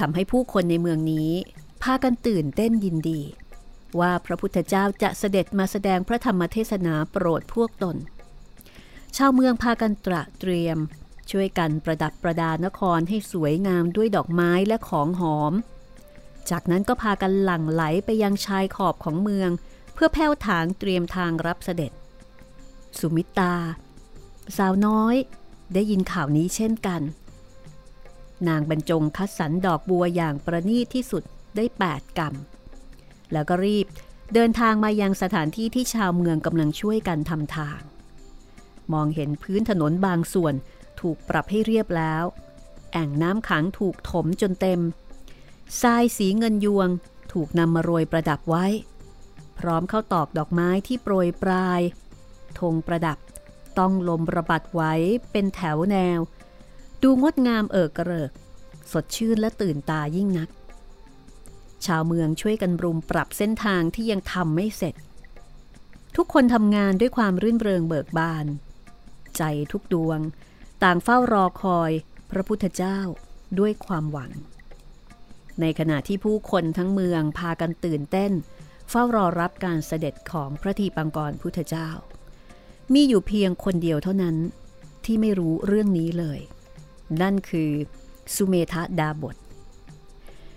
[0.00, 1.30] ทำให้ผู้คนในเมืองนี้
[1.82, 3.20] พากันตื่นเต้นยินดี
[4.00, 7.96] ว่าพระพุทธเจ้าจะเสด็จมาแสดงพระธรรมเทศนาโปรดพวกตน
[9.16, 10.78] ชาวเมืองพากันตระเตรียม
[11.30, 15.52] ช่วยกันประดับประดานครให้สวยงามด้วยดอกไม้และของหอม
[16.50, 19.50] จากนั้นก็พากันหลั่งไหลไปยังชายขอบของเมือง
[19.94, 21.92] เพื่อแผ้วถางเตรียมทางรับเสด็จ
[22.98, 23.54] สุมิตา
[24.56, 25.14] สาวน้อย
[25.74, 27.02] ได้ยินข่าวนี้เช่นกัน
[28.48, 31.22] นางบรรจงคัดสรรดอกบัวอย่างประณีตที่สุด
[31.56, 32.34] ได้8กรัม
[33.32, 33.86] แล้วก็รีบ
[34.34, 37.80] เดินทางมายังสถานที่ที่ชาวเมืองกำลังช่วยกันทำทาง
[38.92, 40.54] มองเห็นพื้นถนนบางส่วน
[41.00, 42.24] ถูกปรับให้เรียบแล้ว
[42.92, 44.80] แอ่งน้ำขังถูกถมจนเต็ม
[45.80, 46.88] ทรายสีเงินยวง
[47.32, 48.66] ถูกนำมาโรยประดับไว้
[49.58, 51.80] พร้อมเข้าตอกดอกไม้ที่โปรยปลาย
[52.60, 53.18] ธงประดับ
[53.78, 54.92] ต้องลมระบัดไว้
[55.32, 56.20] เป็นแถวแนว
[57.02, 58.30] ดูงดงามเอิกกระเริก
[58.92, 60.48] สดชื่นและตื่นตายิ่งนัก
[61.86, 64.94] ชาวเมืองช่วยกันรุมปรับเส้นทางที่ยังทำไม่เสร็จ
[66.16, 68.46] ทุกคนทำงานด้วยความรื่นเริงเบิกบาน
[69.36, 70.18] ใจทุกดวง
[70.82, 71.90] ต่างเฝ้ารอคอย
[72.30, 72.98] พระพุทธเจ้า
[73.58, 74.30] ด้วยความหวัง
[75.60, 78.32] ในขณะที่ผู้คนทั้งเมืองพากันตื่นเต้น
[78.90, 81.88] เฝ้ารอรับการเสด็จของพระทีปังกรพุทธเจ้า
[82.92, 84.36] มีอยู่เพียงคนเดียวเท่านั้น
[85.04, 86.40] ที่ไม่รู้เรื่องนี้เลย
[87.22, 87.70] นั่นคือ
[88.34, 89.36] สุเมธาดาบท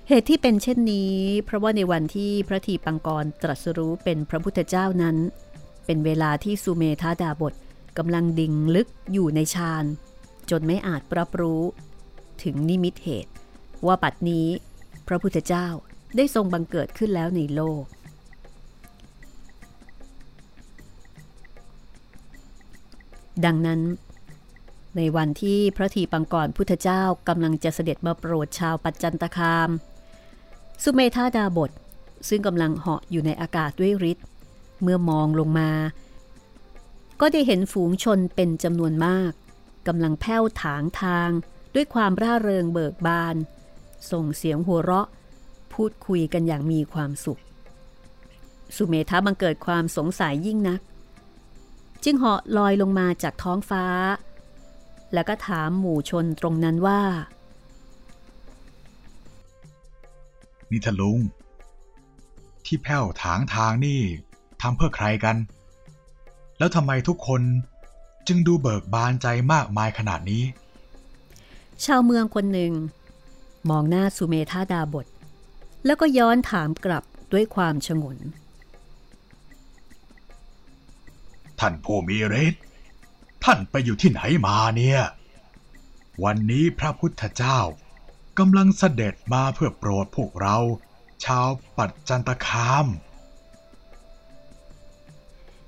[0.07, 1.13] เหตุที่เป็นเช่นนี้
[1.45, 5.17] เพราะว่าในวันที่พระทีปังกรตรัสรู้เป็นพระพุทธเจ้านั้น
[5.85, 7.53] เป็นเวลาที่สุเมธาดาบท
[7.97, 9.85] กำลังดิ่งลึกอยู่ในฌาน
[10.49, 11.61] จนไม่อาจรับรู้
[12.43, 13.31] ถึงนิมิตเหตุ
[13.85, 14.47] ว่าปัดนี้
[15.07, 15.67] พระพุทธเจ้า
[16.17, 17.83] ได้ทรงบังเกิดขึ้นแล้วในโลก
[23.45, 23.81] ดังนั้น
[24.97, 29.69] ในวันที่พระทีปังกรพุทธเจ้ากำลังจะเสด็จมาโปรดชาวปัจจันตคาม
[30.83, 31.71] สุเมธาดาบท
[32.29, 34.25] ซึ่งกำลังเหาะอยู่ในอากาศด้วยฤทธิ์
[34.81, 35.71] เมื่อมองลงมา
[37.21, 39.31] ก็ได้เห็นฝูงชนเป็นจำนวนมาก
[39.87, 41.29] กำลังแผ้วถางทาง
[41.75, 43.35] ด้วยความร่าเริงเบิกบาน
[44.11, 45.07] ส่งเสียงหัวเราะ
[45.73, 47.41] พูดคุยกันอย่างมีความสุข
[48.75, 50.81] สุเมธาบังเกิดความสงสัยยิ่งนัก
[52.03, 53.85] จึงเหาะลอยลงมาจากท้องฟ้า
[55.13, 57.01] แล้วก็ถามหมู่ชนตรงนั้นว่า
[60.69, 61.19] นี่ทะลุง
[62.65, 64.01] ที่แผ้วถางทางนี่
[64.61, 65.35] ทำเพื่อใครกัน
[66.57, 67.41] แล้วทำไมทุกคน
[68.27, 70.43] จึงดูเบิกบานใจมากมายขนาดนี้
[71.85, 72.73] ชาวเมืองคนหนึ่ง
[73.69, 75.07] มองหน้าสุเมธาดาบท
[75.85, 78.17] แล้วก็ย้อนถามกลับด้วยความชงน
[81.59, 82.61] ท่านผู้มีฤทธิ์
[83.43, 84.99] ท่านไปอยู่ที่ไหนมาเนี่ย
[86.23, 87.59] วันนี้พระพุทธเจ้า
[88.39, 90.57] กำลังเสด็จมาเพื่อโปรดพวกเรา
[91.25, 91.47] ชาว
[91.77, 92.85] ปัจจันตคาม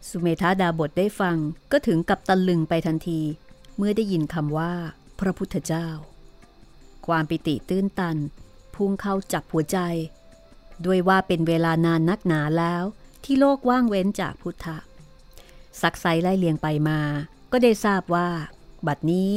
[0.07, 1.38] สุเมธาดาบทได้ฟัง
[1.71, 3.21] ก็ถึงกับตะลึงไปทันที
[3.77, 4.73] เมื่อได้ยินคำว่า
[5.19, 5.88] พระพุทธเจ้า
[7.08, 8.17] ความปิติตื้นตัน
[8.76, 9.78] พุ่งเข้าจับหัวใจ
[10.86, 12.84] ด้วยว่าเป็นเวลานานนักหนาแล้ว
[13.24, 14.78] ที่โลกว่างเว้นจากพุทธะ
[15.82, 17.00] ซักไซไล่เลียงไปมา
[17.52, 18.30] ก็ได้ทราบว่า
[18.88, 19.32] บัดนี้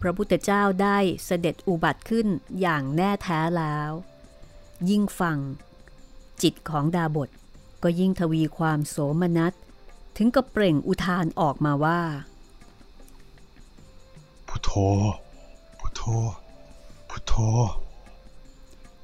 [0.00, 2.26] พระพุทธเจ้าได้เสด็จอุบัติขึ้น
[2.60, 3.90] อย่างแน่แท้แล้ว
[4.90, 5.38] ยิ่งฟัง
[6.42, 7.30] จิตของดาบท
[7.82, 9.52] ก็ยิ่งทวีความโสมนัส
[10.16, 12.00] ถึงกับเปล่งอุทานออกมาว่า
[14.48, 14.70] พุทโธ
[15.78, 16.02] พุทโธ
[17.14, 17.36] พุทโธ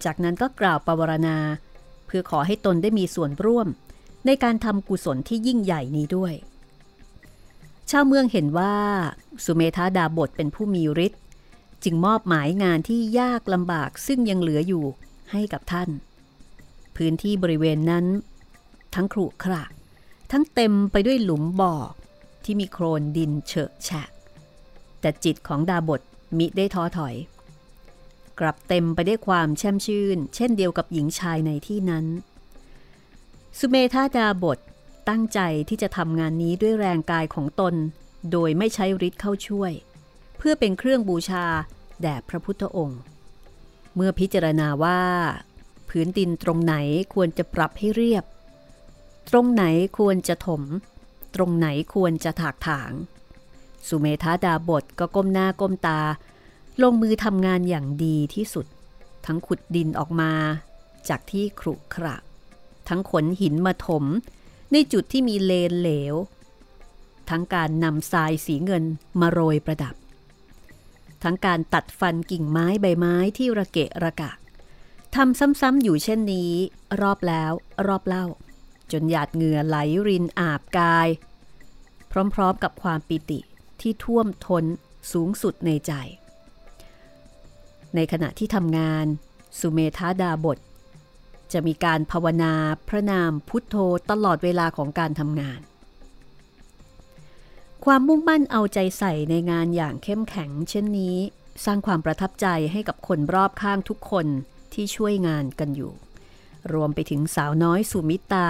[0.04, 1.36] จากนั้นก็กล่าวปวารณา
[2.06, 3.68] เพื่อขอให้ตนได้มีส่วนร่วม
[4.26, 6.34] ในการทำกุศลที่ยิ่งใหญ่นี้ด้วย
[7.90, 8.74] ชาวเมืองเห็นว่า
[9.44, 11.20] สุเมธาดาบทเป็นผู้มีฤทธิ์
[11.84, 14.84] จึงมอบหมายงานที่ยากลำบากซึ่งยังเหลืออยู่
[15.30, 15.88] ให้กับท่าน
[16.96, 18.06] พื้นที่บริเวณนั้น
[18.94, 19.64] ทั้งครุขระ
[20.32, 21.74] ทั้งเต็มไปด้วยหลุมบ่อ
[22.44, 24.08] ที่มีโคลนดินเฉอะแฉะ
[25.00, 26.00] แต่จิตของดาบท
[26.38, 27.14] มิได้ท้อถอย
[28.40, 32.06] กลับเต็มไปด้วยความแช่มชื่น เช่นเดียวกับหญิงชายในที่นั้น
[33.58, 34.58] สุเมธาดาบท
[35.08, 37.74] ตั้งใจที่จะทำงานนี้ด้วยแรงกายของตน
[38.32, 39.72] โดยไม่ใช้ฤทธิ์เข้าช่วย
[40.38, 41.44] เพื่อเป็นเครื่องบูชา
[42.02, 43.00] แด่พระพุทธองค์
[43.94, 45.02] เมื่อพิจารณาว่า
[45.88, 46.74] พื้นดินตรงไหน
[47.14, 48.24] ควรจะปรับให้เรียบ
[49.30, 49.64] ตรงไหน
[49.98, 50.62] ควรจะถม
[51.34, 52.92] ตรงไหนควรจะถากถาง
[53.88, 56.00] สุเมธาดาบทก็ก้มหน้าก้มตา
[56.82, 58.66] ลงมือทำงานอย่างดีที่สุด
[59.26, 60.32] ทั้งขุดดินออกมา
[61.08, 62.16] จากที่ขรุขระ
[62.88, 64.04] ทั้งขนหินมาถม
[64.72, 66.14] ในจุดที่มีเลนเหลว
[67.30, 68.84] ทั้งการนำทรายสีเงิน
[69.20, 69.94] มาโรยประดับ
[71.22, 74.30] ทั้งการตัดฟันกิ่งไม้ใบไม้ที่ระเกะระกะ
[75.14, 76.52] ทำซ้ำๆอยู่เช่นนี้
[77.00, 77.52] รอบแล้ว
[77.86, 78.26] รอบเล่า
[78.92, 79.76] จนหยาดเหงื่อไหล
[80.08, 81.08] รินอาบกาย
[82.34, 83.40] พร้อมๆกับความปิติ
[83.80, 84.64] ที่ท่วมท้น
[85.12, 85.92] สูงสุดในใจ
[87.94, 89.06] ในขณะที่ทำงาน
[89.58, 90.58] สุเมธาดาบท
[91.52, 92.52] จะมีการภาวนา
[92.88, 93.76] พระนามพุทโธ
[94.10, 95.60] ตลอดเวลาของการทำงาน
[97.84, 101.16] ความมุ่งมั่นเอาใจใส่ในงานอย่างเข้มแข็ง เช่นนี้
[101.64, 104.26] สร้างความประทับใจให้กับคนรอบข้างทุกคน
[104.72, 105.92] ที่ช่วยงานกันอยู่
[106.72, 108.48] รวมไปถึงสาวน้อยสุมิตา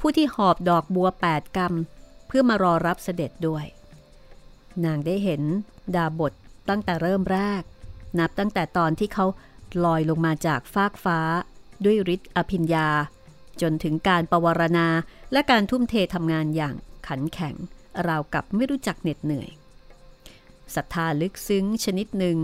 [0.00, 3.64] ผู้ที่หอบดอกบัวแปดกำเพื่อมารอรับเสด็จด้วย
[4.84, 5.42] นางได้เห็น
[5.96, 6.32] ดาบท
[6.68, 7.62] ตั้งแต่เริ่มแรก
[8.18, 9.26] นับตั้งแต่ตอนที่เขา
[9.84, 11.18] ลอยลงมาจากฟากฟ้า
[11.84, 12.88] ด้วยฤทธิ์อภิญญา
[13.60, 14.88] จนถึงการประวรณา
[15.32, 16.74] และการทุ่มเททำงานอย่าง
[17.06, 17.54] ขันแข็ง
[18.06, 19.50] ราวกับไม่รู้จักเหน็ดเหนื่อย
[20.74, 22.36] ศรัทธาลึกซึ้งชนิดหนึ่ง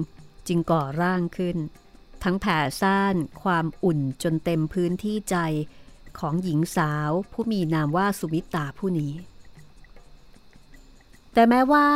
[0.49, 1.57] จึงก่อร่างขึ้น
[2.25, 5.37] ทั้งแผ่ซ่านความอุ่นจนเต็มพื้นที่ใจ
[6.19, 9.13] ของหญิงสาวผู้มีนามว่าสุมิตาผู้นี้
[11.35, 11.87] แต่แม้ว่า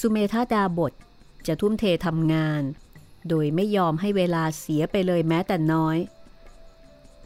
[0.00, 0.92] สุเมธาดาบท
[1.46, 2.62] จะทุ่มเททำงาน
[3.30, 5.98] โดยไม่ยอมให้เวลาเสียไปเลยแม้แต่น้อย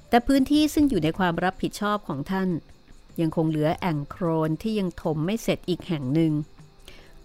[0.08, 2.48] แต่พื้นที่ซึ่งอยู่ในความรับผิดชอบของท่าน
[3.20, 6.32] ยังคงเหลือแอ่งโครนที่ยังถมไม่เสร็จอีกแห่งหนึ่ง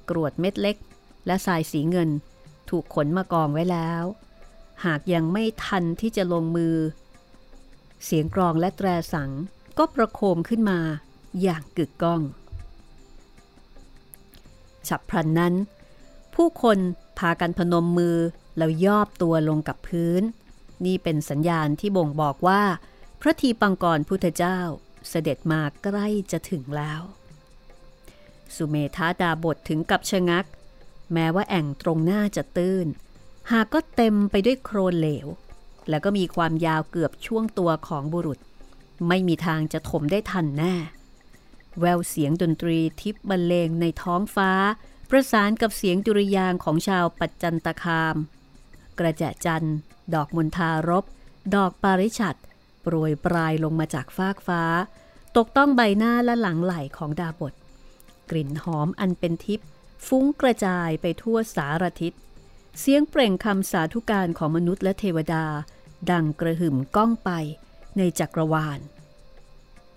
[0.09, 0.77] กรวดเม็ดเล็ก
[1.25, 2.09] และทรายสีเงิน
[2.69, 4.03] ถูกขนมากองไว้แล้ว
[4.85, 6.75] หากยังไม่ทันที่จะลงมือ
[8.05, 9.31] เสียงกรองและแตรสัง
[9.77, 10.79] ก็ประโคมขึ้นมา
[11.41, 12.21] อย่างกึกก้อง
[14.87, 15.53] ฉับพลันนั้น
[16.35, 16.77] ผู้คน
[17.19, 18.17] พากันพนมมือ
[18.57, 20.23] แล้วยอบตัวลงกับพื้น
[20.85, 22.63] นี่เป็นสัญญาณที่บ่งบอกว่า
[23.21, 24.59] พระทีปังกรพุทธเจ้า
[25.09, 27.01] เสด็จมาใกล้จะถึงแล้ว
[28.55, 30.45] สุเมธาดาบทถึงกับชะงัก
[31.13, 32.87] แม้ว่าแอ่งตรงหน้าจะตื้น
[33.51, 35.27] หากก็เต็มไปด้วยโครนเหลว
[35.89, 38.39] แล้วก็มีความยาวเกือบช่วงตัวของบุรุษ
[39.07, 40.75] ไม่มีทางจะถมได้ทันแน่
[41.79, 44.51] แววเสียงดนตรีทิพบรรเลงในท้องฟ้า
[45.09, 48.15] ประสานกับเสียงดุริยางของชาวปัจจันตคาม
[48.99, 49.65] กระแจจัน
[50.13, 51.03] ดอกมณฑารบ
[51.55, 52.37] ดอกปาริชัด
[52.81, 54.63] โปรยปลายลงมาจากฟากฟ้า
[55.37, 57.53] ตกต้องใบหน้าและหลังไหล่ของดาบท
[58.29, 59.67] กลิ่นหอมอันเป็นทิพย์
[60.07, 62.13] ฟุ้งกระจายไปทั่วสารทิศ
[62.79, 65.45] เสียงเปล่งคำสาธุการของมนุษย์และเทวดา
[66.11, 67.29] ดังกระหึ่มก้องไป
[67.97, 68.79] ในจักรวาล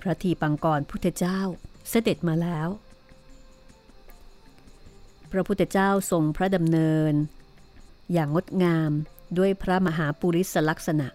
[0.00, 1.40] พระทีปังกรพุทธเจ้า
[1.88, 2.68] เสด็จมาแล้ว
[5.32, 7.14] พระพุทธเจ้าทรงพระดำเนิน
[8.12, 8.90] อย่างงดงาม
[9.38, 11.08] ด้วยพระมหาปุริสลักษณะ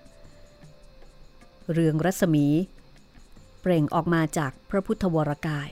[1.71, 2.47] เรืองรัศมี
[3.61, 5.69] เปล่งออกมาจากพระพุทธวรกาย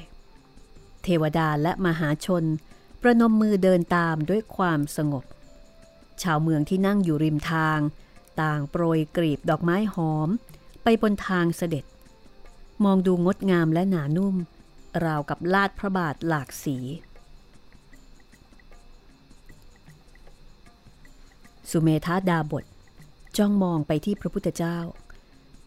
[1.03, 2.45] เทวดาและมหาชน
[3.01, 5.25] ประนมมือเดินตามด้วยความสงบ
[6.23, 7.79] ชาวเมืองที่นั่งอยู่ริมทาง
[8.41, 10.29] ต่างโปรยกลีบดอกไม้หอม
[10.83, 11.85] ไปบนทางเสด็จ
[12.83, 14.35] มองดูงดงามและหนานุ่ม
[15.05, 16.77] ราวกับลาดพระบาทหลากสี
[21.71, 22.65] สุเมธาดาบท
[23.37, 24.77] จ้องมองไปที่พระพุทธเจ้า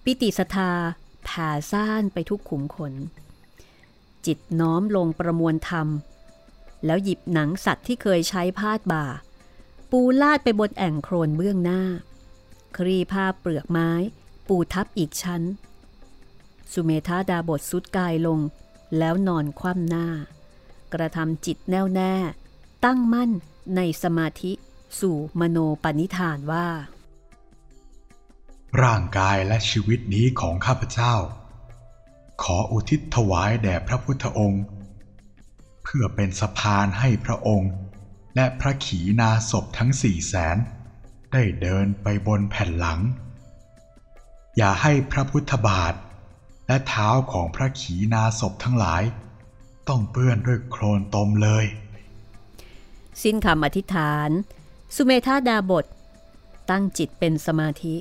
[0.04, 0.72] ปิติศรัทธา
[1.24, 2.94] แผ่ซ่านไปทุกขุมขน
[4.26, 5.88] จิตน้อมลงประมวลธรรม
[6.84, 9.06] แล้วหยิบหนังสัตว์ที่เคยใช้พาดบ่า
[9.90, 11.82] ปูลาดไปบนแอ่งโครนเบื้องหน้า
[12.76, 13.90] ครีผ้าเปลือกไม้
[14.48, 15.42] ปูทับอีกชั้น
[16.72, 18.38] สุเมธาดาบทสุดกายลง
[18.98, 20.06] แล้วนอนคว่ำหน้า
[20.92, 22.14] กระทำจิตแน่วแน่
[22.84, 23.30] ตั้งมั่น
[23.76, 24.52] ในสมาธิ
[25.00, 26.68] สู่มโนปณิธานว่า
[28.82, 31.14] ร่างกายและชีวิตนี้ของข้าพเจ้า
[32.42, 34.64] ขออุทิศถวายแด่พระพุทธองค์
[35.82, 37.72] เพื่อเป็นสะพานให้พระองค์
[38.36, 40.56] และพระขีณาศพทั้งสี่แสน
[41.32, 43.00] ได้เดินไปบนแผ่นหลัง
[44.56, 45.94] อย่าให้พระพุทธบาท
[46.66, 49.02] และเท้าของพระขีณาศพทั้งหลาย
[49.88, 51.66] ต้องเปื้อนด้วยโคลนตมเลย
[53.22, 54.30] สิ้นคำอธิษฐาน
[54.94, 55.86] สุเมธาดาบท
[56.70, 57.96] ตั้งจิตเป็นสมาธิ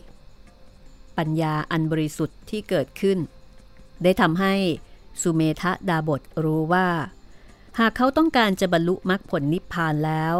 [1.17, 3.17] ปัญญาอันบริสุทธิ์ที่เกิดขึ้น
[4.04, 4.54] ได้ทำให้
[5.22, 6.88] สุเมธาดาบทรู้ว่า
[7.80, 10.36] หากเขาต้องการจะบรรลุมรรคผลนิพพานแล้ว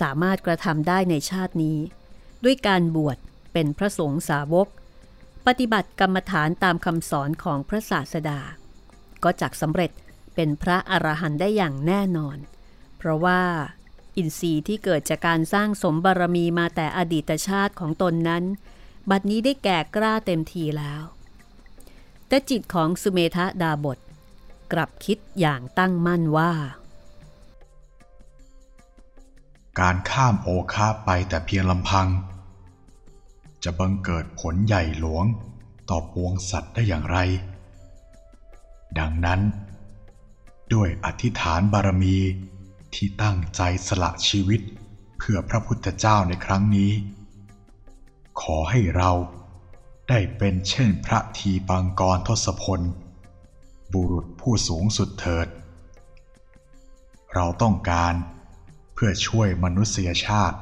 [0.00, 1.78] สามารถกระทำได้ในชาตินี้
[2.44, 3.18] ด้วยการบวช
[3.52, 4.68] เป็นพระสงฆ์สาวก
[5.46, 8.40] ปฏิบัติกรรมฐานตามคำสอนของพระศาสดา
[9.24, 9.90] ก็จักสำเร็จ
[10.34, 12.36] เป็นพระอรหันต์ได้อย่างแน่นอน
[12.98, 13.42] เพราะว่า
[14.16, 18.44] อินทรีย์ที่เกิดจากการสร้างสมบารมีมาแต่อดีตชาติของตนนั้น
[19.10, 21.02] บัดนี้ได้แก่กล้าเต็มทีแล้ว
[22.28, 23.98] แต่จิตของสุเมธะดาบท
[24.72, 26.52] กลับคิดอย่างตั้งมั่นว่า
[29.80, 32.08] การข้ามโอคาไปแต่เพียงลำพัง
[33.64, 35.24] จะบังเกิดผลใหญ่หลวง
[35.90, 37.18] ต่อปวงสัตว์ได้อย่างไร
[38.98, 39.40] ดังนั้น
[40.74, 42.16] ด้วยอธิษฐานบารมี
[42.94, 44.60] ที่ตั้งใจสละชีวิต
[45.18, 46.92] เพื่อพระพุทธเจ้าในครั้งนี้
[48.40, 49.10] ขอให้เรา
[50.08, 52.80] ได้เป็นเช่นพระทีปังกรทศพล
[53.92, 55.48] บุรุษผู้สูงสุดเถิด
[57.34, 58.14] เราต้องการ
[58.94, 60.58] เพื่อช่วยมนุษยชาติ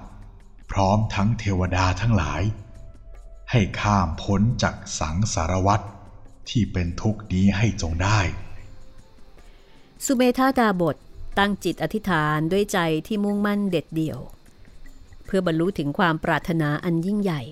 [0.71, 2.43] พร้อมทั้งเทวดาทั้งหลาย
[3.51, 5.81] ให้ข้ามพ้นจากสังสารวัฏ
[6.51, 8.21] ที่เป็นทุกข์นี้ให้จงได้
[10.05, 10.97] สุเมธาดาบท
[11.38, 14.18] ตั้งจิตอธิษฐานด้วยใจที่มุ่งมั่นเด็ดเดี่ยว
[15.27, 17.42] เพื่อบรรลุถึงความปรารถนาอันยิ่งใหญ่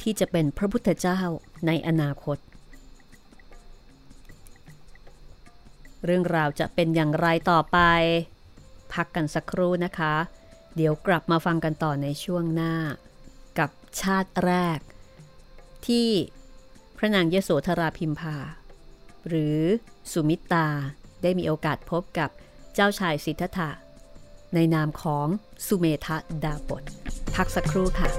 [0.00, 1.20] ที่จะเป็นพระพุทธเจ้า
[1.66, 2.38] ในอนาคต
[6.04, 7.78] เรื่องราวจะเป็นอย่างไรต่อไป
[8.92, 10.14] พักกันสักครู่นะคะ
[10.76, 12.74] เดี๋ยวกลับมาฟังกันต่อในช่วงหน้า
[13.58, 13.70] กับ
[14.02, 14.78] ชาติแรก
[15.86, 16.08] ที่
[16.96, 18.36] พระนางเยโสธราพิมพา
[19.28, 19.58] หรือ
[20.12, 20.68] สุมิตา
[21.22, 22.30] ได้มีโอกาสพบกับ
[22.74, 23.70] เจ้าชายสิทธัตถะ
[24.54, 25.28] ในนามของ
[25.66, 26.82] สุเมธะดาบท
[27.34, 28.10] พักสักครู่ค่ะ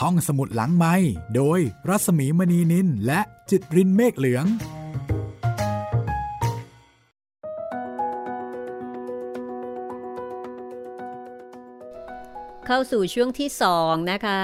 [0.00, 0.94] ห้องสมุดหลังไมค์
[1.36, 4.46] โดยรัศมีมณีนิลและจิตรินเมฆเหลือง
[12.66, 13.48] เข้าสู่ช่วงที่
[13.80, 14.40] 2 นะคะ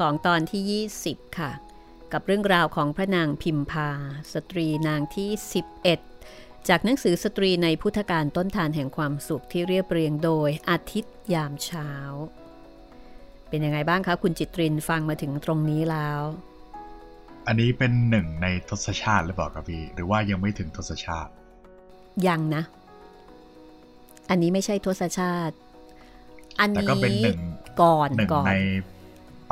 [0.00, 1.52] ของตอนที่ 20 ค่ะ
[2.12, 3.88] กับเรื่องราวของพระนางพิมพา
[4.32, 5.30] สตรีนางที่
[5.98, 11.90] 11 จากหนังสือสตรีในพุทธกาลต้นธารแห่งความสุขที่เรียบเรียงโดยอาทิตย์ยามเช้า
[13.48, 16.20] เป็นยังไงบ้างคะคุณจิตรินฟังมาถึงตรงนี้แล้ว
[17.46, 21.30] อันนี้เป็นหนึ่งในทศชาติหรือเปล่าครับพี่หรือว่ายังไม่ถึงทศชาติ
[22.26, 22.62] ยังนะ
[24.30, 25.56] อันนี้ไม่ใช่ทศชาติ
[26.60, 27.40] อันแต่นี้ก็เป็นหนึ่ง
[27.82, 28.52] ก่อนหนึ่งก่อนใน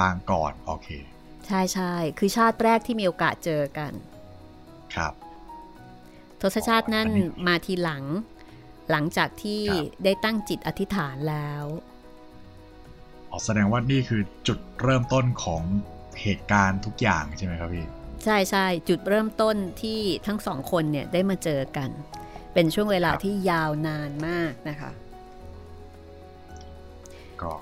[0.00, 0.88] ปางก่อนโอเค
[1.46, 3.92] ใช่ใช่คือชาติแรกที่มีโอกาสเจอกัน
[4.94, 5.12] ครับ
[6.40, 8.04] ทศชาตินั่นอันนี้มาทีหลัง
[8.90, 11.64] หลังจากที่ครับได้ตั้งจิตอธิษฐานแล้ว
[13.30, 15.62] อ๋อแสดงว่านี่คือจุดเริ่มต้นของ
[16.22, 17.86] เหตุการณ์ทุกอย่างใช่ไหมครับพี่
[18.24, 21.90] ใช่ใช่จุดเริ่มต้นที่ทั้งสองคนเนี่ยได้มาเจอกัน
[22.54, 24.90] เป็นช่วงเวลาครับที่ยาวนานมากนะคะ
[27.42, 27.52] ก็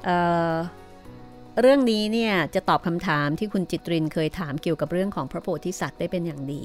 [1.58, 6.62] เอ่อเรื่องนี้เนี่ยจะตอบคำถามที่คุณจิตรินเคยถามเกี่ยวกับเรื่องของพระโพธิสัตว์ได้เป็นอย่างดี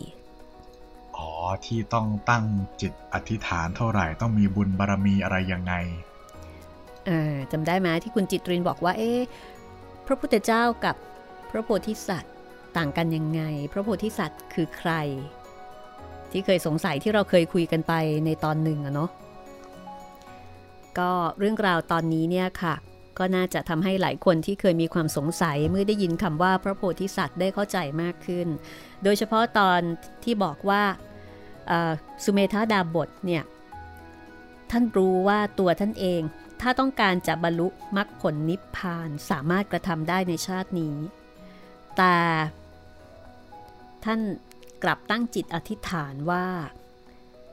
[1.17, 1.29] อ๋อ
[1.65, 2.43] ที่ต้องตั้ง
[2.81, 5.73] จิตอธิษฐานเท่าไหร่ต้องมีบุญบารมีอะไรยังไง
[7.05, 9.19] เอ่อจำได้ไหมที่คุณจิตรินบอกว่า เอ๊ะ
[10.05, 10.95] พระพุทธเจ้ากับ
[11.51, 12.33] พระโพธิสัตว์
[12.77, 13.41] ต่างกันยังไง
[13.73, 14.91] พระโพธิสัตว์คือใคร
[16.31, 17.93] ที่เคยสงสัยที่เราเคยคุยกันไป
[18.25, 19.09] ในตอนหนึ่งอะเนาะ
[20.99, 22.75] ก็เรื่องราวตอนนี้เนี่ยค่ะ
[23.17, 28.47] ก็น่าจะทำให้หลายคนที่เคยมีความสงสัยเมื่อได้ยินคำว่าพระโพธิสัตว์ได้เข้าใจมากขึ้น
[29.03, 29.79] โดยเฉพาะตอน
[30.23, 30.83] ที่บอกว่า
[32.23, 33.43] สุเมธาดาบทเนี่ย
[34.71, 36.21] ท่านรู้ว่าตัวท่านเอง
[36.61, 40.95] ถ้าต้องการจะบรรลุมรรคผลนิพพานสามารถกระทำได้ในชาตินี้
[41.97, 42.15] แต่
[44.05, 44.19] ท่าน
[44.83, 46.45] กลับตั้งจิตอธิษฐานว่า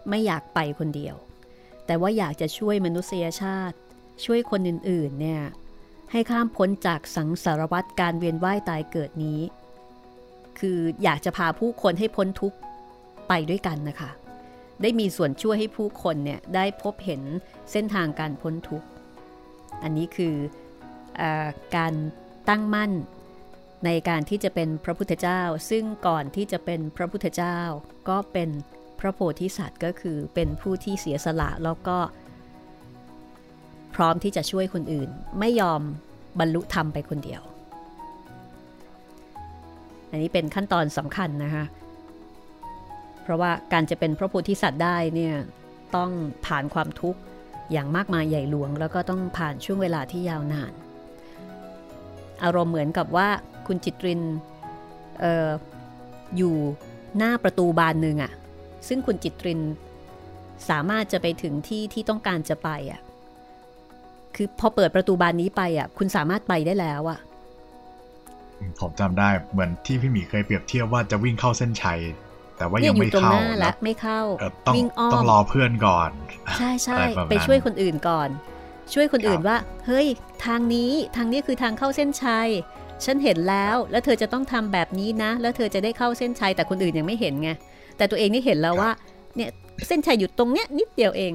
[0.08, 1.16] ไม่อยากไปคนเดียว
[1.86, 3.76] แต่ว่าอยากจะช่วยมนุษยชาติ
[4.24, 5.42] ช่วยคนอื่นๆเนี่ย
[6.12, 9.40] ให้ข้ามพ้นจากสังสารวัตรการเวียนว่ายตายเกิดนี้
[10.58, 12.58] คืออยากจะพาผู้คนให้พ้นทุกข์
[13.28, 14.10] ไปด้วยกันนะคะ
[14.82, 17.22] ได้มีส่วนช่วยให้ผู้คนเนี่ยได้พบเห็น
[17.72, 18.86] เส้นทางการพ้นทุกข์
[19.82, 20.34] อันนี้คือ
[21.20, 21.22] อ
[21.76, 21.94] การ
[22.48, 22.92] ตั้งมั่น
[23.84, 27.58] ในการที่จะเป็นพระพุทธเจ้า ซึ่งก่อนที่จะเป็นพระพุทธเจ้า
[28.08, 28.50] ก็เป็น
[29.00, 31.98] พระโพธิสัตว์ก็คือเป็นผู้ที่เสียสละแล้วก็
[33.94, 35.08] พร้อมที่จะช่วยคนอื่น
[35.40, 35.80] ไม่ยอม
[36.40, 37.42] บรรลุธรรมไปคนเดียว
[40.10, 41.64] อันนี้เป็นขั้นตอนสำคัญนะคะ
[43.22, 45.34] เพราะว่าการจะเป็นพระโพธิสัตว์ได้เนี่ย
[45.96, 46.10] ต้อง
[46.46, 47.20] ผ่านความทุกข์
[47.72, 50.72] อย่างมากมายใหญ่หลวง แล้วก็ต้องผ่านช่วงเวลาที่ยาวนาน
[52.44, 53.28] อารมณ์เหมือนกับว่า
[53.66, 54.22] คุณจิตริน
[55.22, 55.50] ออ
[56.36, 56.54] อยู่
[57.16, 58.32] หน้าประตูบานหนึ่งอะ
[58.88, 59.60] ซึ่งคุณจิตริน
[60.68, 63.00] สามารถจะไปถึงที่ที่ต้องการจะไปอะ
[64.42, 67.18] คือพอเปิดประตูบานนี้ไปอะ คุณสามารถไปได้แล้วอะ
[68.80, 72.00] ผมจำได้เหมือนที่พี่หมีเคยเปรียบเทียบว่าจะวิ่งเข้าเส้นชัย
[72.56, 74.20] แต่ว่ายังไม่เข้าแล้วไม่เข้า
[74.66, 74.76] ต้อง
[75.12, 76.10] ต้องรอเพื่อนก่อน
[76.58, 76.96] ใช่ใช่
[77.30, 78.28] ไปช่วยคนอื่นก่อน
[78.94, 80.06] ช่วยคนอื่นว่า เฮ้ย
[80.46, 82.48] ทางนี้ทางนี้คือทางเข้าเส้นชัย
[83.04, 87.50] ฉันเห็นแล้วแล้วเธอจะต้องทำแบบนี้นะ แล้วเธอจะได้เข้าเส้นชัยแต่คนอื่นยังไม่เห็นไง
[87.96, 88.90] แต่ตัวเองนี่เห็นแล้วว่า
[89.36, 89.50] เนี่ย
[89.86, 91.32] เส้นชัยอยู่ตรงเนี้ยนิดเดียวเอง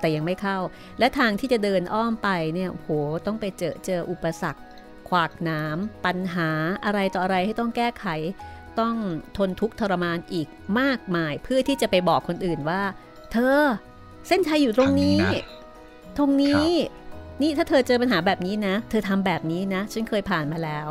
[0.00, 0.58] แต่ยังไม่เข้า
[0.98, 2.88] และทางที่จะเดินอ้อมไปเนี่ยโห
[3.26, 4.62] ต้องไปเจอเจออุปสรรค
[5.08, 6.50] ขวากน้ำปัญหา
[6.84, 8.06] อะไรต่ออะไรให้ต้องแก้ไข
[8.80, 8.94] ต้อง
[9.36, 10.46] ทนทุกข์ทรมานอีก
[10.80, 12.82] มากมาย เพื่อที่จะไปบอกคนอื่นว่า
[13.32, 13.60] เธอ
[14.28, 15.20] เส้นชัยอยู่ตรงนี้
[16.16, 16.68] ตรงนี้
[17.42, 20.88] นี่ถ้าเธอเจอปัญหาแบบนี้นะ เธอทำแบบนี้นะ ฉันเคยผ่านมาแล้ว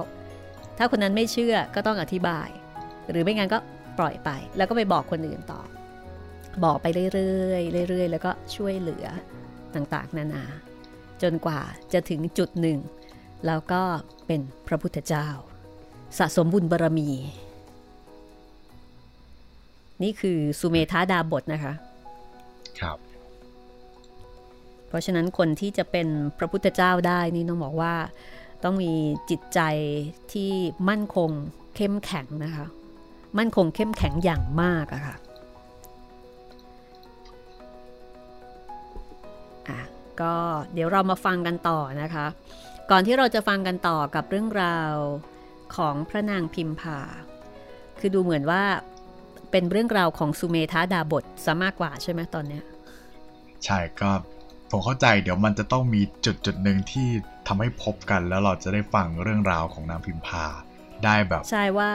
[0.78, 2.50] ถ้าคนนั้นไม่เชื่อก็ต้องอธิบาย
[3.10, 3.60] หรือไม่งั้นก็
[4.00, 5.62] ปล่อยไป แล้วก็ไปบอกคนอื่นต่อ
[6.64, 9.06] บอกไปเรื่อยๆเรื่อยๆ แล้วก็ช่วยเหลือ
[9.76, 10.44] ต่างๆ นานา
[11.22, 11.60] จนกว่า
[11.94, 12.80] จะถึงจุดหนึ่ง
[13.46, 13.82] แล้วก็
[14.28, 15.28] เป็นพระพุทธเจ้า
[16.18, 17.10] สะสมบุญบารรมี
[20.04, 21.74] นี่คือสุเมธาดาบทนะคะ
[22.80, 22.98] ครับ
[24.88, 26.08] เพราะฉะนั้นคนที่จะเป็น
[26.38, 27.94] พระพุทธเจ้าได้นี่ต้องบอกว่า
[28.64, 28.92] ต้องมี
[29.30, 29.60] จิตใจ
[30.34, 30.52] ที่
[30.90, 31.30] มั่นคง
[31.76, 32.66] เข้มแข็งนะคะ
[33.38, 35.16] มั่นคงเข้มแข็งอย่างมากอะค่ะ
[40.22, 40.34] ก็
[40.74, 42.26] เดี๋ยวเรามาฟังกันต่อนะคะ
[42.92, 44.94] ก่อนที่เราจะฟังกันต่อกับเรื่องราว
[45.76, 47.00] ของพระนางพิมพา
[48.00, 48.64] คือดูเหมือนว่า
[49.52, 52.64] เป็นเรื่องราวของสุเมธาดาบทซะมากกว่าใช่ไหมตอนเนี้ย
[53.66, 54.10] ใช่ก็
[54.72, 57.08] ผมเข้าใจเดี๋ยวมันจะต้องมีจุดจุดหนึ่งที่
[57.48, 60.46] ทำให้พบกันแล้วเราจะได้ฟังเรื่องราวของนางพิมพา
[61.06, 61.90] ได้แบบ ใช่ว่า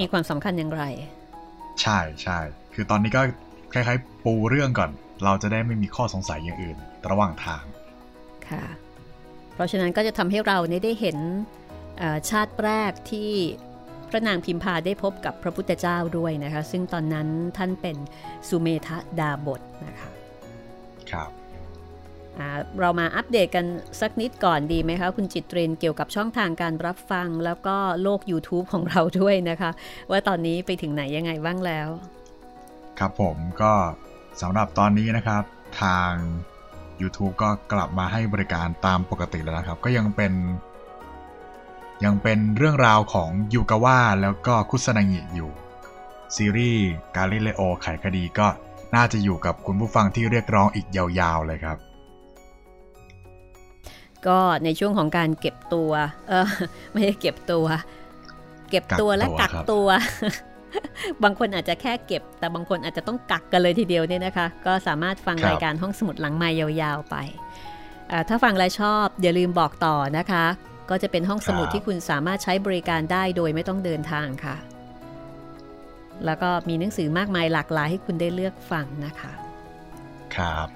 [0.00, 0.82] มีความสำคัญอย่างไร
[1.82, 2.38] ใช่ใช่
[2.74, 3.22] คือตอนนี้ก็
[3.74, 4.90] คล้ายๆ ปูเรื่องก่อน
[5.24, 6.76] เราจะได้ไม่มีข้อสงสัยอย่างอื่น
[7.10, 7.62] ระหว่างทาง
[8.48, 8.64] ค่ะ
[9.54, 11.18] เพราะฉะนั้นก็จะทำให้เราได้เห็น
[12.30, 13.30] ชาติแรกที่
[14.10, 17.96] พระนางพิมพาได้พบกับพระพุทธเจ้าด้วยนะคะ ซึ่งตอนนั้นท่านเป็น
[18.48, 18.88] สุเมธ
[19.20, 20.10] ดาบทนะคะ
[21.10, 21.30] ครับ
[22.80, 23.66] เรามาอัปเดตกัน
[24.00, 29.70] สักนิดก่อนดีไหมคะ คุณจิตเรนเกี่ยวกับช่องทางการรับฟังแล้วก็โลก YouTube ของเราด้วยนะคะ
[30.10, 31.88] ว่าตอนนี้ไปถึงไหนยังไงบ้างแล้ว
[32.98, 33.72] ครับผมก็
[34.40, 35.42] สำหรับตอนนี้นะครับ
[35.82, 36.12] ทาง
[37.00, 40.32] YouTube ก็กลับมาให้บริการตามปกติแล้วนะครับ ก็ยังเป็น
[42.04, 45.50] ยังเป็นเรื่องราวของยูกาว่าแล้วก็คุสนางิอยู่
[46.36, 48.46] ซีรีส์กาลิเลโอไขคดีก็
[48.94, 51.78] น่าจะอยู่กับคุณผู้ฟังที่เรียกร้องอีกยาวๆเลยครับ
[54.26, 55.92] ก็ในช่วงของการเก็บตัว
[56.28, 56.48] เออ
[56.92, 57.66] ไม่ใช่เก็บตัว
[58.70, 59.88] เก็บตัวและกักตัว
[61.22, 67.16] บางคนอาจจะแค่เก็บ แต่บางคนอาจจะต้องกักกันเลยทีเดียวเนี่ยนะคะ ก็สามารถฟังรายการห้องสมุดหลังไม้ยาวๆไป
[68.28, 70.44] ถ้าฟังแล้วชอบอย่าลืมบอกต่อนะคะ
[70.90, 74.56] ก็จะเป็นห้องสมุดที่คุณสามารถใช้บริการได้โดยไม่ต้องเดินทางค่ะ
[76.24, 79.32] แล้วก็มีหนังสือมากมายหลากหลายให้คุณได้เลือกฟังนะคะ
[80.36, 80.68] ครับ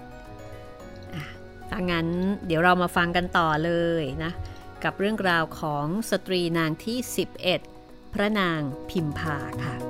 [1.71, 2.07] ถ้างั้น
[2.47, 3.73] เดี๋ยวเรามาฟังกันต่อเล
[4.03, 4.33] ยนะ
[4.85, 6.99] กับเรื่องราวของสตรีนางที่
[7.57, 9.88] 11 พระนางพิมพาค่ะ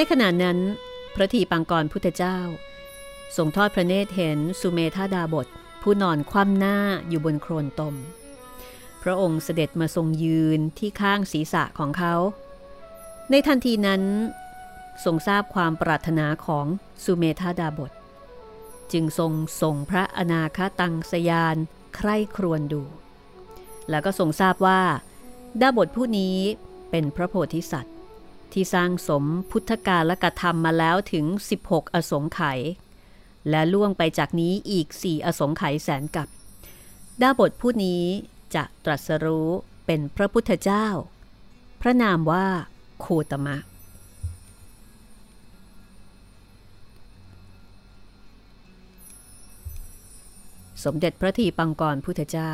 [0.00, 0.58] ในขณะนั้น
[1.14, 2.38] พระทีปังกรพุทธเจ้า
[3.36, 5.46] ทรงทอดพระเนตรเห็นสุเมธาดาบท
[5.82, 6.76] ผู้นอนคว่ำหน้า
[7.08, 7.94] อยู่บนโครนตม
[9.02, 12.14] พระองค์เสด็จมาทรงยืนที่ข้างศีรษะของเขา
[13.30, 14.02] ในทันทีนั้น
[15.04, 16.66] ทรงทราบความปรารถนาของ
[17.04, 17.92] สุเมธาดาบท
[18.92, 19.32] จึงทรง
[19.62, 21.56] ส่งพระอนาคตังสยาน
[21.96, 22.82] ใคร่ครวญดู
[23.90, 24.80] แล้วก็ทรงทราบว่า
[25.60, 26.36] ดาบทผู้นี้
[26.90, 27.97] เป็นพระโพธิสัตว์
[28.52, 31.24] ที่สร้างสมพุทธกาลกธรรมมาแล้วถึง
[31.60, 32.60] 16 อสงไขย
[33.50, 36.28] และล่วงไปจากนี้อีกสี่อสงไขยแสนกับ
[37.20, 38.04] ดาบทผู้นี้
[38.54, 39.48] จะตรัสรู้
[39.86, 40.86] เป็นพระพุทธเจ้า
[41.80, 42.46] พระนามว่า
[43.00, 43.56] โคตมะ
[50.84, 52.52] สมเด็จพระทีปังกรพุทธเจ้า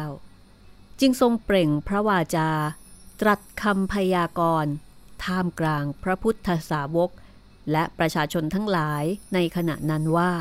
[1.01, 2.51] จึงทรงเปล่งพระวาจา
[3.21, 4.73] ตรัสคำพยากรณ์
[5.25, 7.11] ท่ามกลางพระพุทธสาวก
[7.73, 9.05] และประชาชนทั้งหลาย
[9.35, 10.33] ในขณะนั้นว่า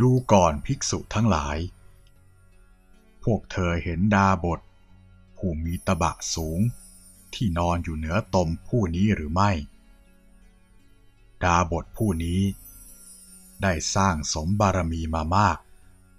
[0.00, 1.58] ดูก่อนภิกษุทั้งหลาย
[3.24, 4.60] พวกเธอเห็นดาบท
[5.36, 6.60] ผู้มีตะบะสูง
[7.34, 9.50] ที่นอนอยู่เหนือตมผู้นี้หรือไม่
[11.44, 12.40] ดาบทผู้นี้
[13.62, 15.58] ได้สร้างสมบารมีมามาก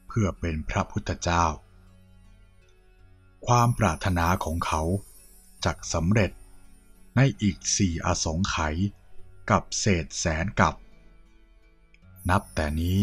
[0.07, 1.45] เพื่อเป็นพระพุทธเจ้า
[3.47, 4.81] ความปรารถนาของเขา
[5.65, 6.31] จักสำเร็จ
[7.15, 8.75] ในอีกสี่อสงไขย
[9.49, 10.75] กับเศษแสนกับ
[12.29, 12.99] นับแต่นี้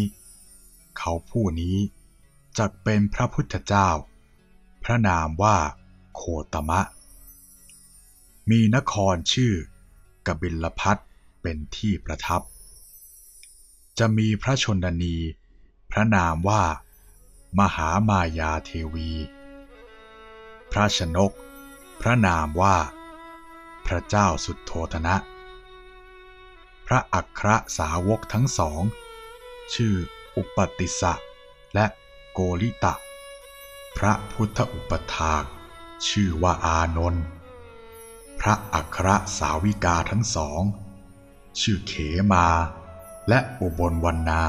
[0.99, 1.77] เขาผู้นี้
[2.59, 3.89] จักเป็นพระพุทธเจ้า
[4.85, 5.57] พระนามว่า
[6.15, 6.23] โค
[6.53, 6.81] ตมะ
[8.51, 9.55] มีนครชื่อ
[10.27, 10.97] กบิลพัท
[11.43, 12.43] เป็นที่ประทับ
[13.99, 15.17] จะมีพระชนนี
[15.91, 16.63] พระนามว่า
[17.59, 19.11] มหามายาเทวี
[20.79, 21.33] พระชนก
[22.01, 22.77] พระนามว่า
[23.87, 25.16] พระเจ้าสุดโทธนะ
[26.87, 28.83] พระอัครสาวกทั้งสอง
[29.75, 29.95] ชื่อ
[30.37, 31.12] อุปติสะ
[31.75, 31.87] และ
[32.33, 32.95] โกริตะ
[33.97, 35.45] พระพุทธอุปถาก
[36.09, 37.25] ชื่อว่าอานนท์
[38.41, 39.09] พระอัคร
[39.39, 40.62] สาวิกาทั้งสอง
[41.61, 41.93] ชื่อเข
[42.33, 42.47] มา
[43.29, 44.45] และอุบลวันนา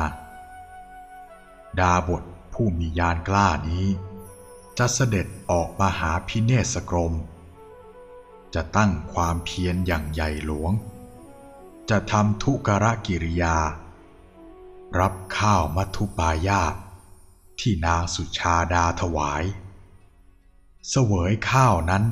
[1.79, 2.23] ดาบท
[2.53, 3.87] ผู้มียานกล้านี้
[4.79, 7.13] จะเสด็จออกมาหาพิเนศกรม
[8.53, 10.71] จะตั้งความเพียรอย่างใหญ่หลวง
[11.89, 13.57] จะทำทุกรกิริยา
[14.99, 16.75] รับข้าวมัทุปายาต
[17.59, 19.43] ที่นางสุชาดาถวาย
[20.89, 22.03] เสวยข้าวนั้น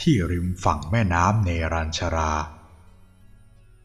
[0.00, 2.32] ที่ริมฝั่งแม่น้ำเนรัญชรา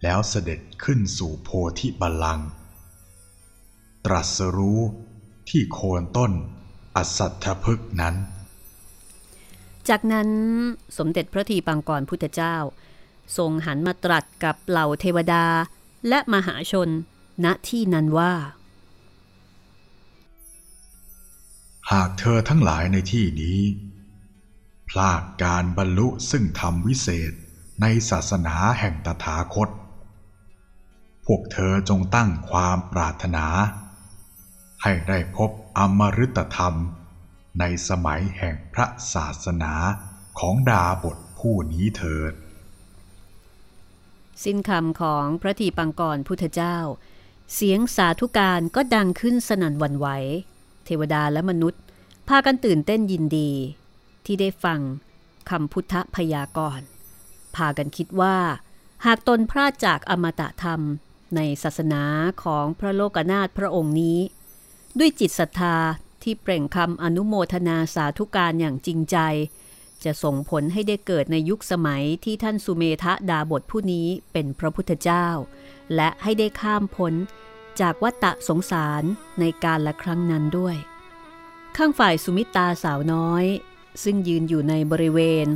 [0.03, 1.49] แล้วเสด็จขึ้นสู่โพ
[1.80, 2.49] ธิบัลลังก์
[4.05, 4.82] ตรัสรู้
[5.49, 6.32] ที่โคนต้น
[6.96, 8.16] อสัตถพฤกนั้น
[9.89, 10.30] จากนั้น
[10.98, 12.56] สมเด็จพระทีปังกรพุทธเจ้า
[13.38, 15.46] ทรงหันมาตรัสกับเหล่าเทวดา
[16.10, 16.89] และมหาชน
[17.46, 18.34] ณที่นั้นว่า
[21.91, 23.60] หากเธอทั้งหลายในที่นี้
[24.89, 27.34] พลาดการบรรลุซึ่งธรรมวิเศษ
[27.82, 29.70] ในศาสนาแห่งตถาคต
[31.26, 33.46] พวกเธอจงตั้งความปรารถนา
[34.84, 36.76] ให้ได้พบ อมฤตธรรม
[37.59, 39.73] ในสมัยแห่งพระศาสนา
[40.39, 42.34] ของดาบทผู้นี้เถิด
[44.43, 46.78] สิ้นคำของพระทีปังกรพุทธเจ้า
[47.53, 50.07] เสียงสาธุการก็ดังขึ้นสนั่นวันไหว
[50.86, 51.82] เทวดาและมนุษย์
[52.28, 53.51] พากันตื่นเต้นยินดี
[54.26, 54.80] ที่ได้ฟัง
[55.49, 56.86] คำพุทธพยากรณ์
[57.55, 58.38] พากันคิดว่า
[59.05, 60.82] หากตนพลาดจากอมตะธรรม
[61.36, 62.03] ในศาสนา
[62.43, 64.19] ของพระโลกนาถพระองค์นี้
[65.00, 65.78] ด้วยจิตศรัทธา
[66.24, 69.18] ที่เปล่งคำอนุโมทนาสาธุการอย่างจริงใจ
[70.04, 75.28] จะส่งผลให้ได้เกิดในยุคสมัยที่ท่านสุเมธะดาบทผู้นี้เป็นพระพุทธเจ้า
[75.96, 77.14] และให้ได้ข้ามพ้น
[77.80, 79.04] จากวัฏสงสาร
[79.39, 80.76] ในการละครั้งนั้นด้วย
[81.78, 83.46] ข้างฝ่ายสุมิตาสาวน้อย
[84.04, 85.48] ซึ่งยืนอยู่ในบริเวณ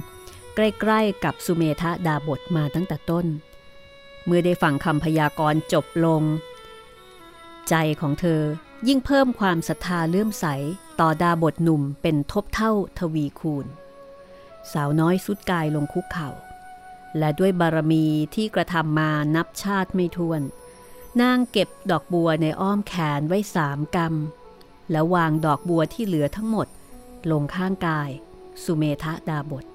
[0.55, 3.25] ใกล้ๆกับสุเมธาดาบทมาตั้งแต่ต้น
[4.25, 6.23] เมื่อได้ฟังคำพยากรณ์จบลง
[7.69, 8.41] ใจของเธอ
[8.87, 10.45] ยิ่งเพิ่มความศรัทธาเลื่อมใส
[10.99, 13.65] ต่อดาบทหนุ่มเป็นทบเท่าทวีคูณ
[14.71, 16.29] สาวน้อยสุดกายลงคุกเขา่า
[17.17, 18.05] และด้วยบารมี
[18.35, 20.41] ที่กระทำมานับชาติไม่ถ้วน
[21.21, 26.67] นางเก็บดอกบัวในอ้อมแขนไว้สามกำแล้ววางดอกบัวที่เหลือทั้งหมด
[27.31, 28.09] ลงข้างกาย
[28.63, 29.65] สุเมธะดาบท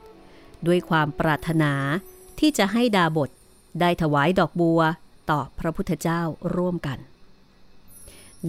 [0.67, 1.73] ด้วยความปรารถนา
[2.39, 3.31] ที่จะให้ดาบท
[3.81, 4.81] ได้ถวายดอกบัว
[5.31, 6.21] ต่อพระพุทธเจ้า
[6.57, 6.99] ร่วมกัน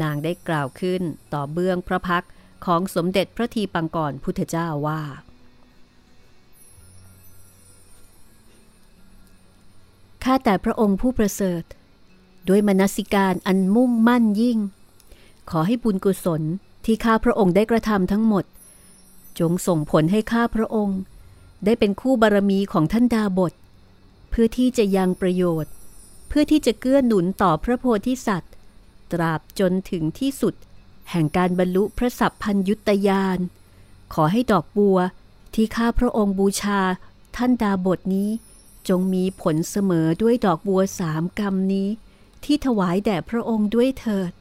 [0.02, 1.02] นางได้กล่าวขึ้น
[1.34, 2.26] ต่อเบื้องพระพัก
[2.66, 5.02] ของสมเด็จพระทีปังกรพุทธเจ้าว่า
[10.24, 11.64] ข้าแต่พระองค์ผู้ประเสริฐ
[12.48, 14.60] ด้วยมนสิการอันมุ่งมั่นยิ่ง
[15.50, 16.42] ขอให้บุญกุศล
[16.86, 18.46] ที่ข้าพระองค์ได้กระทำทั้งหมด
[19.40, 21.00] จงส่งผลให้ข้าพระองค์
[21.66, 23.54] ได้เป็นคู่บารมีของท่านดาบท
[24.30, 25.72] เพื่อที่จะยังประโยชน์
[26.28, 28.54] เพื่อที่จะเกื้อหนุนต่อพระโพธิสัตว์
[29.16, 30.54] ตราบจนถึงที่สุด
[31.12, 33.40] แห่งการบรรลุพระสัพพัญยุตยาน
[34.14, 34.98] ขอให้ดอกบัว
[35.54, 36.82] ที่ข้าพระองค์บูชา
[37.36, 38.30] ท่านดาบทนี้
[38.90, 41.88] จงมีผลเสมอด้วยดอกบัวสามกรรมนี้
[42.44, 44.32] ที่ถวายแด่พระองค์ด้วยเถิด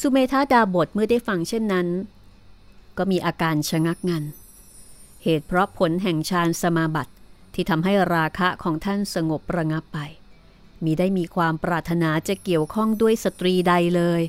[0.00, 1.88] สุเมธาดาบทเมื่อได้ฟังเช่นนั้น
[2.96, 4.24] ก็มีอาการชะงักงัน
[5.22, 7.12] เหตุเพราะผลแห่งฌานสมาบัติ
[7.54, 9.98] ที่ทำให้ราคะของท่านสงบระงับไป
[10.84, 14.22] มีได้มีความปรารถนาจะเกี่ยวข้องด้วยสตรีใดเลย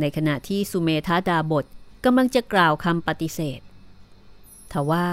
[0.00, 1.64] ในขณะที่สุเมธาดาบท
[2.04, 3.60] กำลังจะกล่าวคำปฏิเสธ
[4.72, 5.08] ทว่า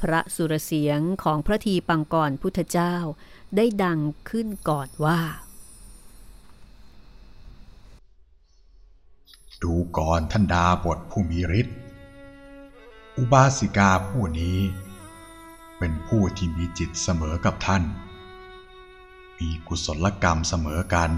[0.00, 2.94] พระสุรเสียงของพระทีปังกรพุทธเจ้า
[3.56, 5.20] ได้ดังขึ้นก่อนว่า
[9.62, 11.76] ดูก่อนท่านดาบทผู้มีฤทธิ์
[13.18, 14.58] อุบาสิกาผู้นี้
[15.78, 17.82] เป็นผู้ที่มีจิตเสมอกับท่าน
[19.42, 21.10] มีกุศลกรรมเสมอกัน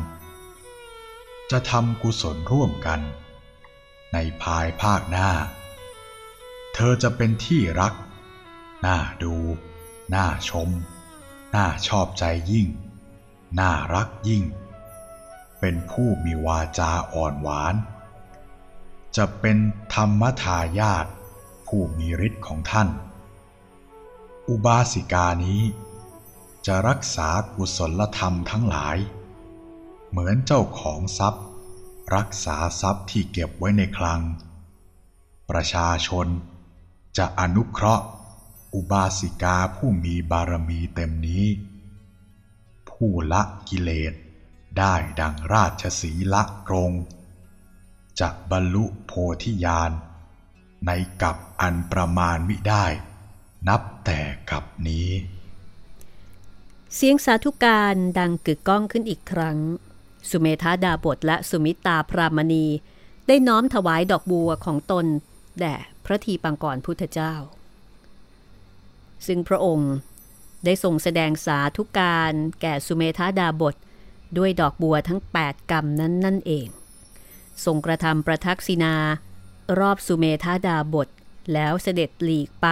[1.51, 3.01] จะทำกุศลร่วมกัน
[4.12, 5.31] ในภายภาคหน้า
[6.75, 7.95] เธอจะเป็นที่รัก
[8.87, 9.37] น่าดู
[10.14, 10.70] น่าชม
[11.55, 12.66] น่าชอบใจยิ่ง
[13.61, 14.45] น่ารักยิ่ง
[15.61, 17.75] เป็นผู้มีวาจาอ่อนหวาน
[19.16, 19.57] จะเป็น
[19.95, 21.07] ธรรมทายาท
[21.66, 22.89] ผู้มีฤทธิ์ของท่าน
[24.49, 25.62] อุบาสิกานี้
[26.67, 28.97] จะรักษากุศลธรรมทั้งหลาย
[30.11, 31.45] เหมือนเจ้าของทรัพย์
[32.17, 34.21] รักษาทรัพย์ที่เก็บไว้ในคลัง
[35.51, 36.27] ประชาชน
[37.19, 38.05] จะอนุเคราะห์
[38.75, 41.45] อุบาสิกาผู้มีบารมีเต็มนี้
[42.91, 44.15] ผู้ละกิเลส
[44.79, 46.93] ได้ดังราชสีละกรง
[48.21, 49.12] จะบรรลุโพ
[49.43, 49.91] ธิญาณ
[50.87, 50.91] ใน
[51.23, 52.85] กับอันประมาณมิได้
[53.69, 55.11] นับแต่กับนี้
[56.97, 59.59] เสียงสาธุการดังกึกก้องขึ้นอีกครั้ง
[60.31, 62.67] สุเมธาดาบทและสุมิตาพรามณี
[63.27, 65.07] ได้น้อมถวายดอกบัวของตน
[65.61, 67.35] แด่พระทีปังกรพุทธเจ้า
[69.27, 69.93] ซึ่งพระองค์
[70.65, 73.75] ได้ทรงแสดงสาธุการแก่สุเมธาดาบท
[74.39, 76.67] ด้วยดอกบัวทั้ง 8 กรรมนั้นนั่นเอง
[77.65, 78.95] ทรงกระทำประทักษิณา
[79.79, 81.09] รอบสุเมธาดาบท
[81.53, 82.69] แล้วเสด็จหลีกไป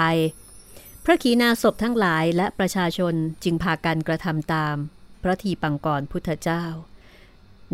[1.04, 4.76] พระขีณาสพทั้งหลายและประชาชนจึงพากันกระทำตาม
[5.22, 6.64] พระทีปังกรพุทธเจ้า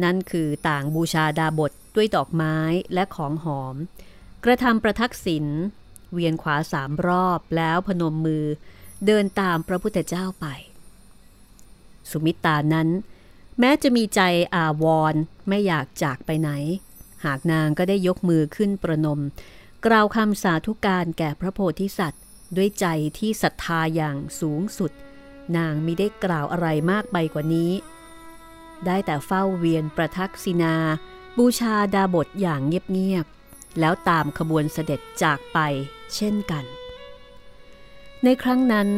[0.02, 2.56] นั่นคือต่างบูชาดาบทด้วยดอกไม้
[2.94, 3.76] และของหอม
[4.44, 5.46] กระทำประทักษิณ
[6.12, 8.44] เวียนขวาสามรอบแล้วพนมมือ
[9.06, 10.46] เดินตามพระพุทธเจ้าไป
[12.10, 12.88] สุมิตานั้น
[13.58, 14.20] แม้จะมีใจ
[14.54, 16.50] อาวรณ์ไม่อยากจากไปไหน
[17.24, 19.20] หากนางก็ได้ยกมือขึ้นประนม
[19.86, 22.22] กล่าวคำสาธุการแก่พระโพธิสัตว์
[22.56, 22.86] ด้วยใจ
[23.18, 24.92] ที่ศรัทธาอย่างสูงสุด
[25.56, 27.72] นางมิได้กล่าวอะไรมากไปกว่านี้
[28.86, 30.74] ได้แต่เฝ้าเวียนประทักษินา
[31.38, 35.58] บูชาดาบทอย่างเงียบๆแล้วตามขบวนเสด็จจากไป
[36.14, 36.64] เช่นกัน
[38.24, 38.88] ในครั้งนั้น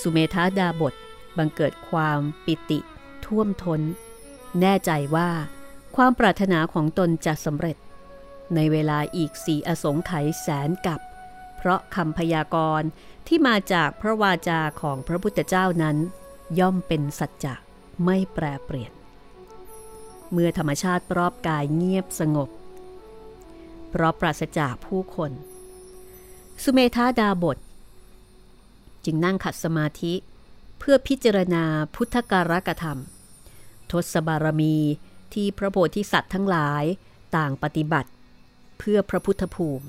[0.00, 0.94] สุเมธาดาบท
[1.36, 2.78] บังเกิดความปิติ
[3.24, 3.80] ท่วมทน้น
[4.60, 5.30] แน่ใจว่า
[5.96, 7.76] ความปรารถนาของตนจะสำเร็จ
[8.54, 11.00] ในเวลาอีกสีอสงไขยแสนกับ
[11.60, 12.88] เพราะคำพยากรณ์
[13.26, 15.96] ที่มาจากพระวาจาของพระพุทธเจ้านั้น
[16.58, 17.54] ย่อมเป็นสัจจะ
[18.04, 18.92] ไม่แปรเปลี่ยน
[20.32, 22.48] เมื่อธรรมชาติรอบกายเงียบสงบ
[23.90, 25.32] เพราะปราศจากผู้คน
[26.62, 27.58] สุเมธาดาบท
[29.04, 30.14] จึงนั่งขัดสมาธิ
[30.78, 32.98] เพื่อพิจารณาพุทธการกธรรม
[33.92, 34.76] ทศบารมี
[35.34, 36.84] ที่พระโพธิสัตว์ทั้งหลาย
[37.36, 38.10] ต่างปฏิบัติ
[38.78, 39.86] เพื่อพระพุทธภูมิ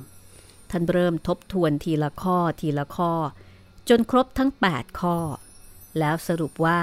[0.71, 3.11] ท่านเริ่มทบทวนทีละข้อทีละข้อ
[3.89, 5.17] จนครบทั้ง 8 ข้อ
[5.99, 6.81] แล้วสรุปว่า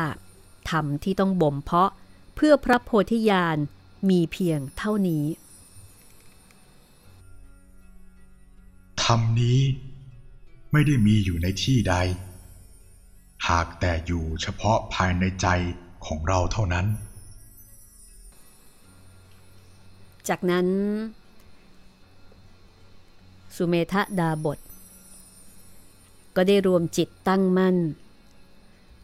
[0.71, 1.91] ธรรมที่ต้องบ่มเพาะ
[2.35, 3.59] เพื่อพระโพธิญาณ
[4.11, 5.25] มีเพียงเท่านี้
[9.03, 9.61] ธรรมนี้
[10.73, 11.95] ไม่ได้มีอยู่ในที่ใด
[13.49, 15.47] หากแต่อยู่เฉพาะภายในใจ
[16.07, 16.87] ของเราเท่านั้น
[20.29, 20.67] จากนั้น
[23.59, 24.59] สุเมธะดาบท
[26.37, 27.77] ก็ได้รวมจิตตั้งมั่น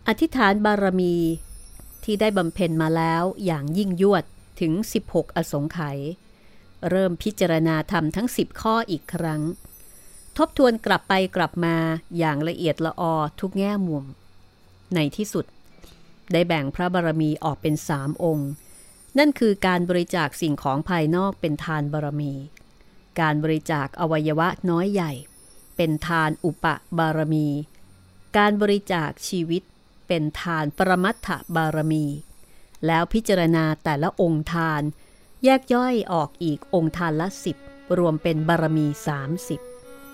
[0.09, 1.15] อธิษฐานบารมี
[2.05, 4.25] ที่ได้บำเพ็ญมาแล้วอย่างยิ่งยวด
[4.61, 4.73] ถึง
[5.07, 5.99] 16 อสงไขย
[6.91, 9.43] เริ่มพิจารณาธรรมทั้ง 10 ข้ออีกครั้ง
[10.37, 11.77] ทบทวนกลับไปกลับมา
[12.19, 14.05] อย่างละเอียดละออทุกแง่มุม
[14.95, 15.47] ในที่สุด
[16.33, 18.51] ได้แบ่งพระบารมีออกเป็นสามองค์
[19.19, 22.33] นั่นคือการบริจาคสิ่งของภายนอกเป็นทานบารมี
[23.21, 25.13] การบริจาคอวัยวะน้อยใหญ่
[25.77, 26.67] เป็นทานอุป
[26.99, 27.49] บารมี
[28.37, 29.63] การบริจาคชีวิต
[30.09, 32.07] เป็นทานปรมัตถบารมี
[32.87, 34.83] แล้วพิจารณาแต่ละองค์ทาน
[35.45, 37.57] แยกย่อยออกอีกองค์ทานละสิบ
[37.99, 38.87] รวมเป็นบารมี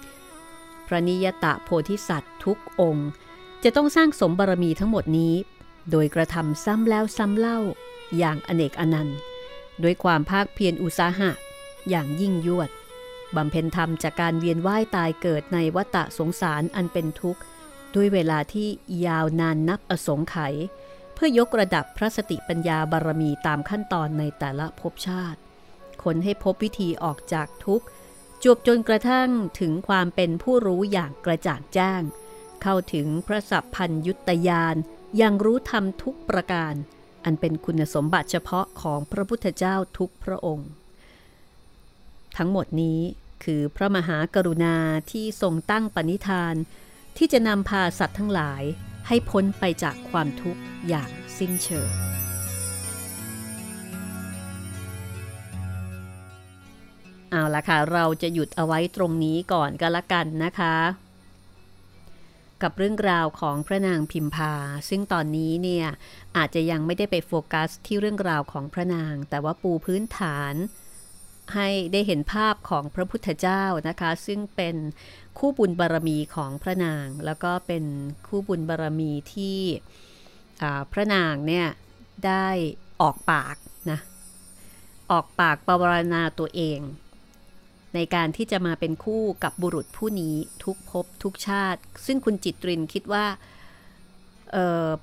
[0.01, 3.09] 30 พระนิยตะโพธิสัตว์ทุกองค์
[3.62, 5.34] จะต้องสร้างสมบารมีทั้งหมดนี้
[5.90, 7.59] โดยกระทำซ้ำแล้วซ้ำเล่า
[8.18, 9.18] อย่างอเนกอนันต์
[9.82, 11.30] ด้วยความภาคเพียรอุตสาหะ
[11.88, 12.70] อย่างยิ่งยวด
[13.37, 17.41] บำเพ็ญธรรมจากการเวียนว่ายตายเกิดในวัฏสงสารอันเป็นทุกข์
[17.95, 18.68] ด้วยเวลาที่
[19.07, 20.55] ยาวนานนับอสงไขย
[21.14, 25.41] เพื่อยกระดับพระสติปัญญาบารมีตามขั้นตอนในแต่ละภพชาติ
[26.05, 27.87] คนให้พบวิธีออกจากทุกข์
[28.45, 29.28] จบจนกระทั่ง
[29.61, 32.03] ถึงความเป็นผู้รู้อย่างกระจ่างแจ้ง
[32.62, 34.76] เข้าถึงพระสัพพัญยุตยาน
[35.20, 36.74] ยังรู้ธรรมทุกประการ
[37.24, 40.68] อันเป็นคุณสมบัติเฉพาะของพระพุทธเจ้าทุกพระองค์
[42.37, 43.01] ทั้งหมดนี้
[43.45, 44.76] คือพระมหากรุณา
[45.11, 46.55] ที่ทรงตั้งปณิธาน
[47.16, 48.62] ที่จะนำพาสัตว์ทั้งหลาย
[49.07, 51.91] ให้พ้นไปจากความทุกข์อย่างสิ้นเชิง
[57.31, 60.76] เอาละค่ะ เราจะหยุดเอาไว้ตรงนี้ก่อนก็แล้วกันนะคะ
[62.62, 64.55] กับเรื่องราวของพระนางพิมพา
[64.89, 65.87] ซึ่งตอนนี้เนี่ย
[66.37, 70.55] อาจจะยังไม่ได้ไปโฟกัสที่เรื่องราวของพระนาง แต่ว่าปูพื้นฐาน
[71.55, 74.76] ให้ได้เห็นภาพของพระพุทธเจ้านะคะ ซึ่งเป็น
[75.38, 77.84] คู่บุญบารรมีของพระนาง แล้วก็เป็น
[78.26, 79.59] คู่บุญบารรมีที่
[80.92, 81.66] พระนางเนี่ย
[82.26, 82.46] ได้
[83.01, 83.57] ออกปาก
[83.90, 83.98] นะ
[85.11, 86.80] ออกปากปรารณาตัวเอง
[87.94, 93.26] ในการที่จะมาเป็นคู่กับบุรุษผู้นี้ทุกภพทุกชาติ ซึ่งคุณจิตรินคิดว่า
[94.53, 94.55] เ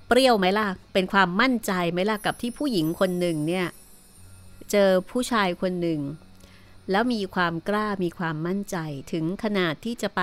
[0.08, 3.68] เปรี้ยวไหมล่ะ เป็นความมั่นใจไหมล่ะกับที่ผู้หญิงคนหนึ่งเนี่ย
[4.72, 6.00] เจอผู้ชายคนหนึ่ง
[6.92, 8.78] แล้วมีความกล้ามีความมั่นใจ
[9.12, 10.22] ถึงขนาดที่จะไป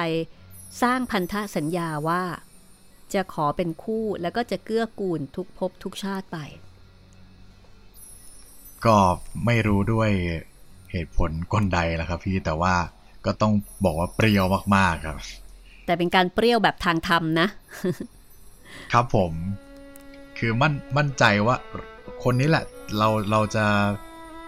[0.83, 2.23] สร้างพันธสัญญาว่า
[3.15, 6.39] จะขอเป็นคู่แล้วก็จะเกื้อกูลทุกภพทุกชาติไป
[8.85, 8.97] ก็
[9.47, 10.11] ไม่รู้ด้วย
[10.93, 12.75] เหตุผลกลใดล่ะครับ พี่แต่ว่า
[13.25, 13.53] ก็ต้อง
[13.85, 14.45] บอกว่าเปรี้ยว
[14.77, 15.17] มากๆครับ
[15.87, 17.49] แต่เป็นการเปรี้ยวแบบทางธรรมนะ
[18.93, 19.33] ครับผม
[20.39, 21.57] คือมั่นมั่นใจว่า
[22.25, 22.65] คนนี้แหละ
[22.99, 23.65] เราเราจะ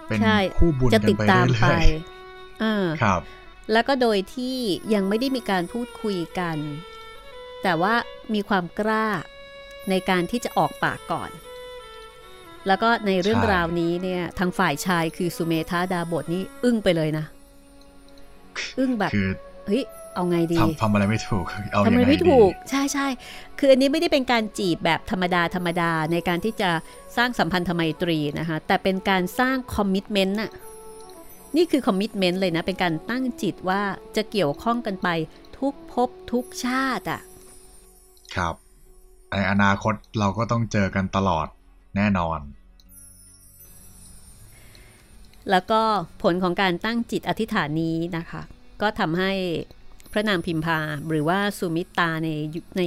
[0.08, 0.20] เป็น
[0.58, 3.20] คู่บุญกันไปเรื่อยๆครับ
[3.72, 4.56] แล้วก็โดยที่
[4.94, 6.56] ยังไม่ได้มีการพูดคุยกัน
[7.62, 7.94] แต่ว่า
[8.34, 9.06] มีความกล้า
[9.90, 11.30] ในการที่จะออกปากก่อน
[12.66, 17.24] แล้วก็ในเรื่องราวนี้เนี่ย ทางฝ่ายชายคือสุเมธาดาบทนี่อึ้งไปเลยนะ
[18.78, 19.12] อึ้งแบบ
[19.66, 19.84] เฮ้ย
[20.16, 21.44] เอาไงดีทำอะไรไม่ถูก
[21.86, 23.06] ทำอะไรไม่ถูกใช่ใช่
[23.58, 26.70] คืออันนี้ไม่ได้เป็นการจีบแบบธรรมดาธรรมดาในการที่จะ
[27.16, 30.50] สร้างสัมพันธไมตรีนะคะแต่เป็นการสร้างคอมมิชเมนต์น่ะ
[31.56, 33.82] นี่คือคอมมิชเมนต์เลยนะ เป็นการตั้งจิตว่า
[34.16, 35.08] จะเกี่ยวข้องกันไป
[35.58, 37.20] ทุกภพทุกชาติอะ
[38.36, 38.54] ครับ
[39.32, 41.46] ในอนาคตเราก็ต้องเจอกันตลอด
[41.96, 42.38] แน่นอน
[45.50, 45.80] แล้วก็
[46.22, 48.42] ผลของการตั้งจิตอธิษฐานนี้นะคะ
[48.82, 49.32] ก็ทำให้
[49.75, 49.75] พ
[50.16, 52.28] ระนางพิมพาหรือว่าสุมิตาใน
[52.76, 52.82] ใน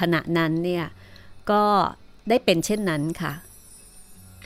[0.00, 0.86] ขณะนั้นเนี่ย
[1.50, 1.64] ก็
[2.28, 3.32] ได้เป็นเช่นนั้นค่ะ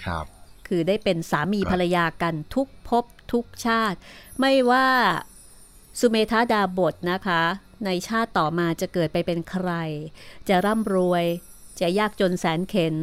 [0.04, 0.26] ครับ
[0.68, 3.98] คือได้เป็นสามีภรรยากันทุกภพทุกชาติ
[4.40, 4.88] ไม่ว่า
[6.00, 7.42] สุเมธาดาบทนะคะ
[7.86, 9.70] ในชาติต่อมาจะเกิดไปเป็นใคร
[10.48, 11.24] จะร่ำรวย
[11.80, 12.96] จะยากจนแสนเข็น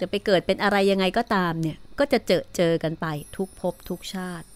[0.00, 3.06] จะไปเกิดเป็นอะไรยังไงก็ตามเนี่ย ก็จะเจอเจอกันไป
[3.36, 4.46] ทุกภพทุกชาติ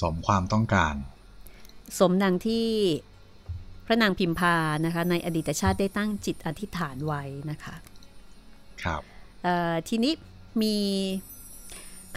[0.00, 0.94] สมความต้องการ
[1.98, 2.68] สมดังที่
[3.86, 7.74] พระนางพิมพานะคะ ในอดีตชาติได้ตั้งจิตอธิษฐานไว้นะคะ
[8.82, 9.02] ครับ
[9.88, 10.12] ทีนี้
[10.62, 10.76] มี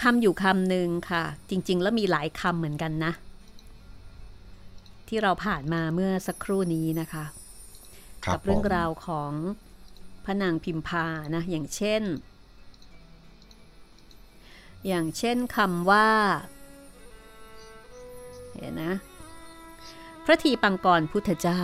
[0.01, 3.13] คำอยู่คำหนึ่งค่ะ จริง ๆ แล้วมีหลายคำเหมือนกันนะ
[5.07, 7.25] ที่เราผ่านมาเมื่อสักครู่นี้นะคะ
[8.33, 9.31] กับเรื่องราวของ
[10.25, 11.05] พระนางพิมพา
[11.35, 12.03] นะ อย่างเช่น
[14.87, 16.09] อย่างเช่นคำว่า
[18.55, 18.93] เห็นนะ
[20.29, 21.63] พระทีปังกรพุทธเจ้า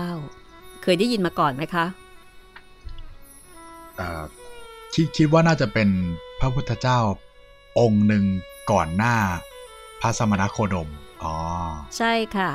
[0.81, 1.85] เคยได้ยินมาก่อนไหมคะ
[4.93, 5.89] คิดคิดว่าน่าจะเป็น
[6.39, 6.99] พระพุทธเจ้า
[7.79, 8.23] องค์หนึ่ง
[8.71, 9.15] ก่อนหน้า
[10.01, 10.89] พระสมณโคดม
[11.23, 11.35] อ๋อ
[11.97, 12.51] ใช่ค่ะ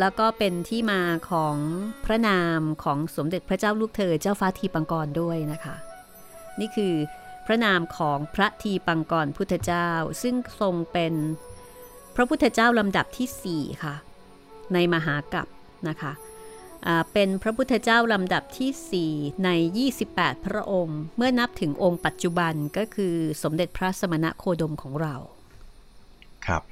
[0.00, 1.56] แล้วก็เป็นที่มาของ
[2.04, 5.76] พระนามของสมเด็จพระเจ้าลูกเธอเจ้าฟ้าทีปังกรด้วยนะคะ
[6.60, 6.94] นี่คือ
[7.46, 9.90] พระนามของพระทีปังกรพุทธเจ้า
[10.22, 11.14] ซึ่งทรงเป็น
[12.14, 13.94] พระพุทธเจ้าลำดับที่สี่ค่ะ
[14.74, 15.46] ในมหากัป
[15.88, 16.12] นะคะ
[17.12, 19.50] เป็นพระพุทธเจ้าลำดับที่ 4 ใน
[19.94, 25.14] 28 พระองค์ เมื่อนับถึงองค์ปัจจุบันก็คือสมเด็จพระสมณะโคดมของเรา
[26.46, 26.62] ครับ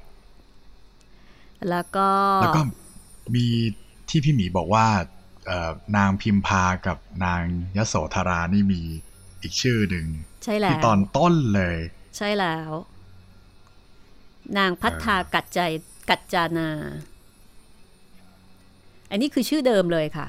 [1.71, 2.09] แล้วก็
[2.43, 2.63] แล้วก็
[3.35, 3.47] มี
[4.09, 4.87] ที่พี่หมีบอกว่า
[5.97, 7.43] นางพิมพากับนาง
[7.77, 8.81] ยโสธรานี่มี
[9.43, 10.07] อีกชื่อหนึ่ง
[10.45, 11.79] ใช่แล้วที่ตอนต้นเลย
[12.17, 12.71] ใช่แล้ว
[14.59, 15.61] นางพัฒนากัจใจ
[16.11, 16.71] กัจจานา
[19.11, 20.27] อันนี้คือชื่อเดิมเลยค่ะ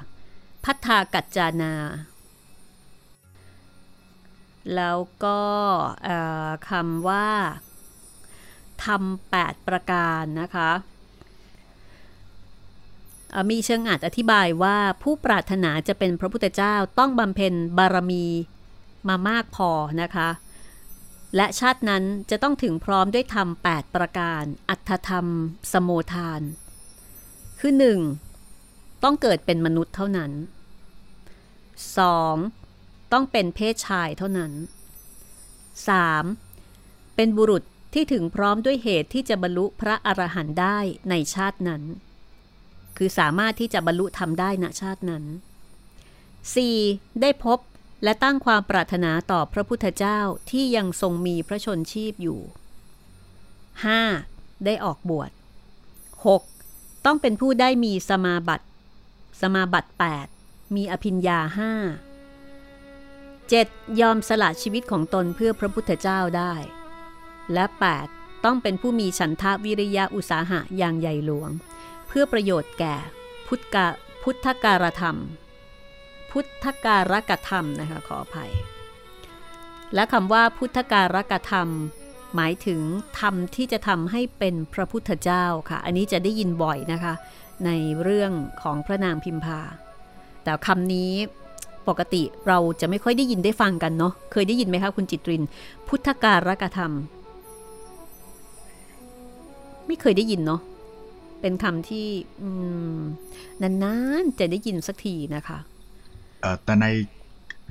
[0.66, 1.74] พัฒากัจจานา
[4.76, 5.42] แล้วก็
[6.70, 7.30] คำว่า
[8.86, 10.72] ทำแปดประการนะคะ
[13.52, 18.26] มีเชิงอัดอธิบายว่าผู้ปรารถนาจะเป็นพระพุทธเจ้าต้องบำเพ็ญบารมี
[19.08, 19.70] มามากพอ
[20.02, 20.30] นะคะ
[21.36, 25.28] และชาตินั้นจะต้องถึงพร้อมด้วยธรรม8ประการ อัตธรรม
[25.72, 26.42] สโมทาน
[27.60, 28.27] คือ 1.
[29.04, 30.32] ต้องเกิดเป็นมนุษย์เท่านั้น
[32.32, 33.14] 2.
[33.14, 34.52] ต้องเป็นเพศชายเท่านั้น
[36.24, 37.16] 3.
[37.16, 40.78] เป็นบุรุษที่ถึงพร้อมด้วยเหตุที่จะบรรลุพระอรหันต์ได้
[41.10, 41.84] ในชาตินั้น
[42.98, 45.24] คือสามารถที่จะบรรลุทำได้ณชาตินั้น
[46.44, 47.22] 4.
[47.22, 47.60] ได้พบ
[48.04, 50.20] และตั้งความปรารถนาต่อพระพุทธเจ้า
[50.52, 52.40] ที่ยังทรงมีพระชนชีพอยู่
[54.08, 54.66] 5.
[54.66, 55.32] ได้ออกบวช
[56.38, 57.06] 6.
[57.06, 58.67] ต้องเป็นผู้ได้มีสมาบัติ
[59.42, 59.92] สมาบัติ
[60.34, 61.72] 8 มีอภิญญาห้า
[63.28, 64.02] 7.
[64.02, 66.54] ยอมสละชีวิตของตนเพื่อพระพุทธเจ้าได้
[67.54, 67.66] และ
[68.06, 68.46] 8.
[68.46, 71.50] ต้องเป็นผู้มีฉันทาวิริยะอุตสาหะอย่างใหญ่หลวง
[72.08, 72.96] เพื่อประโยชน์แก่
[73.48, 73.88] พุทธกา
[74.24, 75.18] พุทธการธรรม
[76.32, 78.52] พุทธการกธรรมนะคะขออภัย
[79.94, 81.70] และคำว่าพุทธการกธรรม
[82.36, 82.82] หมายถึง
[83.20, 87.14] ธรรมที่จะทำให้เป็นพระพุทธเจ้าค่ะ อันนี้จะได้ยินบ่อยนะคะ
[87.66, 87.72] ใน
[88.04, 88.32] เรื่อง
[88.62, 89.60] ของพระนางพิมพา
[90.44, 91.12] แต่คำนี้
[91.88, 95.44] ปกติเราจะไม่ค่อยได้ยินได้ฟังกันเนาะ เคยได้ยินไหมคะคุณจิตริน
[95.88, 96.92] พุทธการกธรรม
[99.88, 100.62] ไม่เคยได้ยินเนาะ
[101.42, 102.08] เป็นคำที่
[103.62, 105.58] นานๆจะได้ยินสักทีนะคะ
[106.64, 106.86] แต่ใน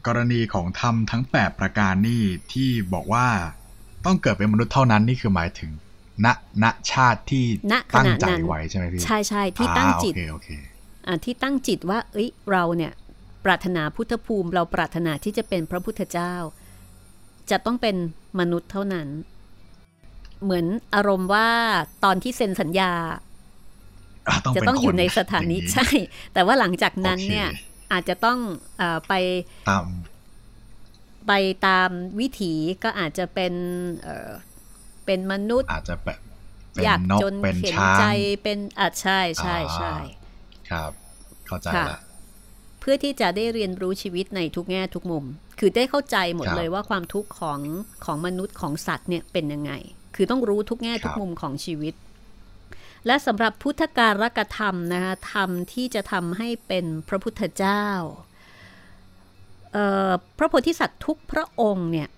[0.06, 2.22] กรณีของธรรมทั้งแปดประการนี่
[2.52, 3.26] ที่บอกว่า
[4.04, 5.70] ต้องเกิดเป็นมนุษย์เท่านั้นนี่คือหมายถึง
[6.24, 6.26] ณ
[6.62, 7.44] ณชาติที่
[7.96, 10.14] ตั้งใจไว้ใช่ไหมพี่ใช่ใช่ที่ตั้งจิต
[11.24, 12.92] ที่ตั้งจิตว่า เอ้ยเราเนี่ย
[13.44, 16.34] ปรารถนาพุทธภูมิเราปรารถนาที่จะเป็นพระพุทธเจ้า
[17.50, 17.96] จะต้องเป็น
[18.40, 19.08] มนุษย์เท่านั้น
[20.42, 21.48] เหมือนอารมณ์ว่า
[22.04, 22.92] ตอนที่เซ็นสัญญา
[24.56, 25.86] จะต้องอยู่ในสถานีใช่
[26.34, 27.48] แต่ว่าหลังจากนั้นเนี่ย
[27.92, 28.38] อาจจะต้อง
[28.80, 29.12] อไป
[29.70, 29.84] ตาม
[31.26, 31.32] ไป
[31.66, 31.90] ตาม
[32.20, 32.52] วิถี
[32.84, 33.52] ก็อาจจะเป็น
[35.06, 36.20] เป็นมนุษย์อาจจะแบบ
[36.84, 38.04] อยากจนเข็นใจ
[38.42, 39.94] เป็นอาจใช่ใช่ใช่
[40.70, 40.90] ครับ
[41.46, 41.98] เข้าใจละ
[42.80, 45.24] เพื่อที่จะได้เรียนรู้ชีวิตในทุกแง่ทุกมุม
[45.58, 47.60] คือได้เข้าใจหมดเลยว่าความทุกข์ของ
[48.04, 49.72] ของมนุษย์ของสัตว์เนี่ยเป็นยังไง
[50.14, 51.94] คือต้องรู้ทุกแง่ทุกมุมของชีวิต
[53.06, 57.84] และสำหรับพุทธการกธรรมนะคะธรรมที่จะทำให้เป็นพระพุทธเจ้า
[60.38, 62.08] พระโพธิสัตว์ทุกพระองค์เนี่ย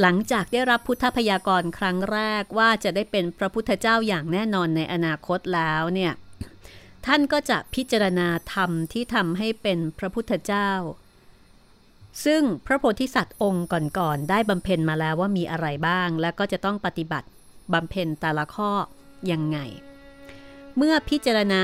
[0.00, 6.12] หลังจากได้รับพุทธพยากรครั้งแรกว่าจะได้เป็นพระพุทธเจ้าอย่างแน่นอนในอนาคตแล้วเนี่ย
[7.06, 10.70] ท่านก็จะพิจารณาธรรมที่ทำให้เป็นพระพุทธเจ้า
[12.24, 13.66] ซึ่งพระโพธิสัตว์องค์
[13.98, 17.28] ก่อนๆได้บำเพ็ญมาแล้วว่ามีอะไรบ้าง และก็จะต้องปฏิบัติ
[17.72, 18.70] บำเพ็ญแต่ละข้อ
[19.30, 19.58] ยังไง
[20.76, 21.62] เมื่อพิจารณา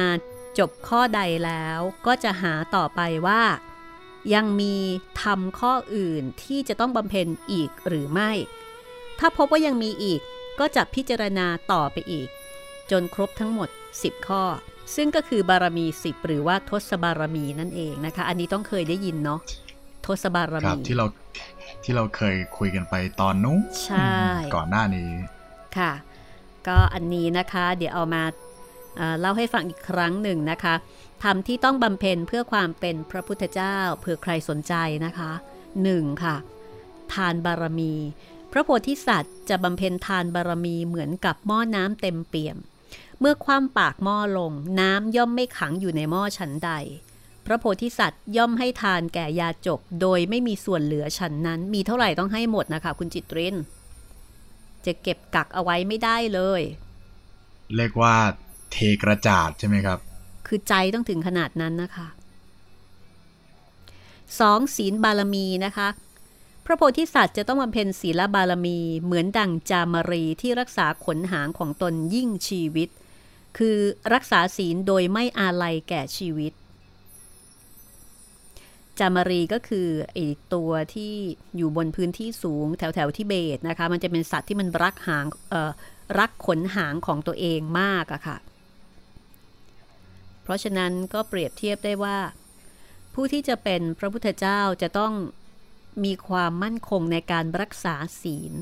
[0.58, 3.42] จบข้อใดแล้วก็จะหาต่อไปว่า
[4.34, 4.74] ยังมี
[5.22, 8.30] ทำข้ออื่นที่จะต้องบำเพ็ญอีกหรือไม่
[9.18, 10.20] ถ้าพบว่ายังมีอีก
[10.60, 12.28] ก็จะพิจารณาต่อไปอีก
[12.90, 13.68] จนครบทั้งหมด
[13.98, 14.42] 10 ข้อ
[14.94, 19.40] ซึ่งก็คือบารมี 10 หรือว่าทศบารมีนั่นเองนะคะ อันนี้ต้องเคยได้ยินเนาะ
[20.06, 21.06] ทศบารมีที่เรา
[21.84, 24.14] ที่เราเคยคุยกันไปตอนนู้นใช่
[24.54, 25.10] ก่อนหน้านี้
[25.78, 25.92] ค่ะ
[26.66, 28.22] ก็อันนี้นะคะ เดี๋ยวเอามา
[29.20, 30.74] เล่าให้ฟังอีกครั้งหนึ่งนะคะ
[31.22, 35.30] ทำที่ต้องบำเพ็ญเพื่อความเป็นพระพุทธเจ้าเผื่อใครสนใจนะคะ
[35.78, 36.24] 1.
[36.24, 36.36] ค่ะ
[37.12, 37.94] ทานบารมี
[38.52, 42.56] พระโพธิสัตว์จะบำเพ็ญทานบารมีเหมือนกับหม้อน้ำเต็มเปี่ยม
[43.20, 46.70] เมื่อคว่ำปากหม้อลง น้ำย่อมไม่ขังอยู่ในหม้อฉันใด
[47.46, 53.56] พระโพธิสัตว์ย่อมให้ทานแก่ยาจก โดยไม่มีส่วนเหลือฉันนั้น มีเท่าไหร่ต้องให้หมดนะคะ คุณจิตริน
[54.86, 56.62] จะเก็บกักเอาไว้ไม่ได้เลย
[57.76, 58.14] เรียกว่า
[58.72, 59.98] เทกระจาดใช่ไหมครับ
[60.50, 62.08] คือใจต้องถึงขนาดนั้นนะคะ
[64.40, 65.88] สองศีลบารมีนะคะ
[66.64, 72.88] พระโพธิสัตว์จะต้องบำเพ็ญศีลบารมีเหมือนดังจามรีที่รักษาขนหางของตนยิ่งชีวิต
[73.58, 73.78] คือ
[74.14, 76.52] รักษาศีลโดยไม่อาลัยแก่ชีวิต
[78.98, 80.18] จามรีก็คือไอ
[80.54, 81.12] ตัวที่
[81.56, 85.26] อยู่บนพื้นที่สูงแถวแถวที่เบตนะคะ มันจะเป็นสัตว์ที่มันรักหาง
[86.18, 88.36] รักขนหางของตัวเองมากอะค่ะ
[90.50, 92.18] ราะฉะนั้นก็เปรียบเทียบได้ว่า
[93.14, 95.14] ผู้ที่จะเป็นพระพุทธเจ้าจะต้อง
[96.04, 98.52] มีความมั่นคงในการรักษาศีล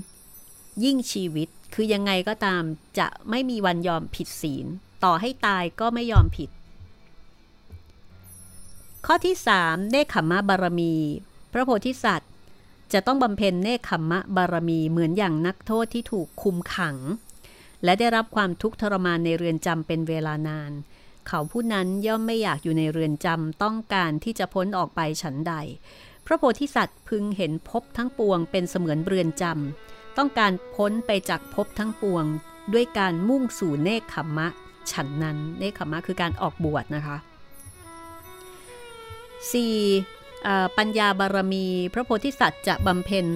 [0.84, 2.62] ยิ่งชีวิตคือยังไงก็ตาม
[2.98, 4.66] จะไม่มีวันยอมผิดศีล
[5.04, 6.50] ต่อให้ตายก็ไม่ยอมผิด
[9.06, 10.94] ข้อที่สามเนคขมะบารมี
[11.52, 12.32] พระโพธิสัตว์
[12.92, 16.96] จะต้องบำเพ็ญเนคขมมะบารมีเหมือนอย่างนักโทษที่ถูกคุมขัง
[17.84, 20.72] และได้รับความทุกข์ทรมานในเรือนจำเป็นเวลานาน
[21.28, 25.54] เขาผู้นั้นย่อมไม่อยากอยู่ในเรือนจำต้องการที่จะพ้นออกไปฉันใด
[26.26, 32.24] พระโพธิสัตว์พึงเห็นพบทั้งปวงเป็นเสมือนเรือนจำต้องการพ้นไปจากภพทั้งปวง
[32.72, 34.48] ด้วยการมุ่งสู่เนคขมะ
[34.92, 37.16] ฉันนั้นเนคขมมะคือการออกบวชนะคะ
[39.96, 40.78] 4.
[40.78, 43.26] ปัญญาบารมี พระโพธิสัตว์จะบำเพ็ญ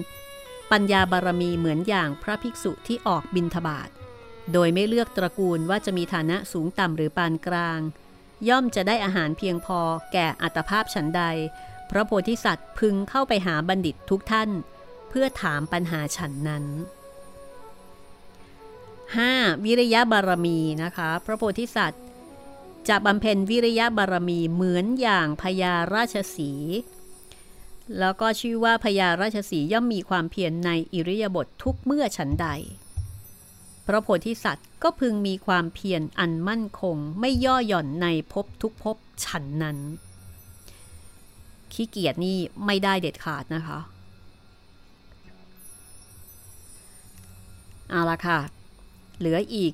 [0.71, 3.89] ปัญญาบารมีเหมือนอย่างพระภิกษุที่ออกบินทบาท
[4.51, 7.79] โดยไม่เลือกตระกูลว่าจะมีฐานะสูงต่ำหรือปานกลาง
[8.49, 9.79] ย่อมจะได้อาหารเพียงพอ
[10.13, 11.23] แก่อัตภาพฉันใด
[11.89, 14.49] พระโพธิสัตว์พึงเข้าไปหาบัณฑิตทุกท่าน
[15.09, 16.65] เพื่อถามปัญหาฉันนั้น
[19.13, 19.65] 5.
[19.65, 22.03] วิริยะบารมีนะคะ พระโพธิสัตว์
[22.89, 26.51] จะบำเพ็ญวิริยะบารมีเหมือนอย่างพญาราชสี
[27.99, 32.47] แล้วก็ชื่อว่าพญาราชสีย่อมมีความเพียรในอิริยาบถททุกเมื่อฉันใด
[33.85, 39.77] พระโพธิสัตว์ก็พึงมีความเพียรอันมั่นคงไม่ย่อหย่อนในภพทุกภพฉันนั้น
[41.73, 43.79] ขี้เกียจนี่ไม่ได้เด็ดขาดนะคะ
[47.89, 48.39] เอาละค่ะ
[49.17, 49.73] เหลืออีก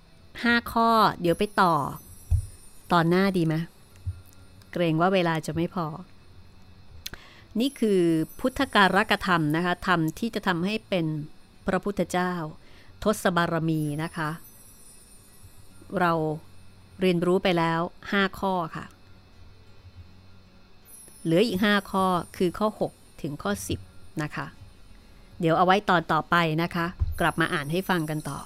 [0.00, 1.74] 5 ข้อเดี๋ยวไปต่อ
[2.92, 3.54] ตอนหน้าดีไหม
[4.72, 5.86] เกรงว่าเวลาจะไม่พอ
[7.60, 8.00] นี่คือ
[8.40, 11.06] พุทธการกธรรมนะคะ ธรรมที่จะทำให้เป็น
[11.66, 12.32] พระพุทธเจ้า
[13.04, 14.30] ทศบารมีนะคะ
[16.00, 16.12] เรา
[17.00, 17.80] เรียนรู้ไปแล้ว
[18.10, 18.84] 5 ข้อค่ะ
[21.24, 22.04] เหลืออีก 5 ข้อ
[22.36, 23.52] คือข้อ 6 ถึงข้อ
[23.86, 24.46] 10 นะคะ
[25.40, 26.86] เดี๋ยวเอาไว้ตอนต่อไปนะคะ
[27.20, 28.38] กลับมาอ่านให้ฟังกันต่อ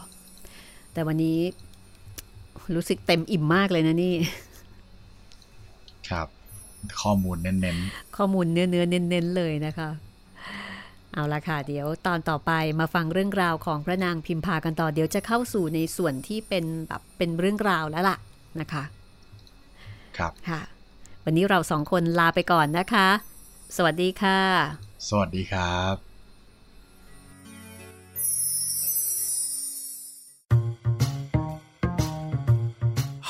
[0.93, 1.39] แต่วันนี้
[2.75, 4.15] รู้สึกเต็มอิ่มมากเลยนะนี่
[6.11, 6.29] ครับ
[7.03, 9.89] ข้อมูลเน้นๆ ข้อมูลเนื้อเนื้อเน้นๆเลยนะคะ
[11.17, 18.17] เอาละค่ะ เดี๋ยวตอนต่อไปมาฟังเรื่องราวของพระนางพิมพากันต่อเดี๋ยวจะเข้าสู่ในส่วนที่เป็นแบบเป็นเรื่องราวแล้วล่ะ
[18.61, 18.83] นะคะ
[20.19, 20.61] ครับค่ะ
[21.25, 23.09] วันนี้เราสองคนลาไปก่อนนะคะ
[23.77, 24.41] สวัสดีค่ะ
[25.09, 25.95] สวัสดีครับ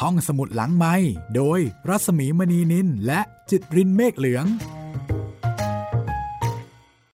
[0.01, 0.95] ห้องสมุดหลังไม้
[1.37, 3.21] โดยรัสมีมณีนินและ
[3.51, 4.47] จิตรินเมฆเหลือง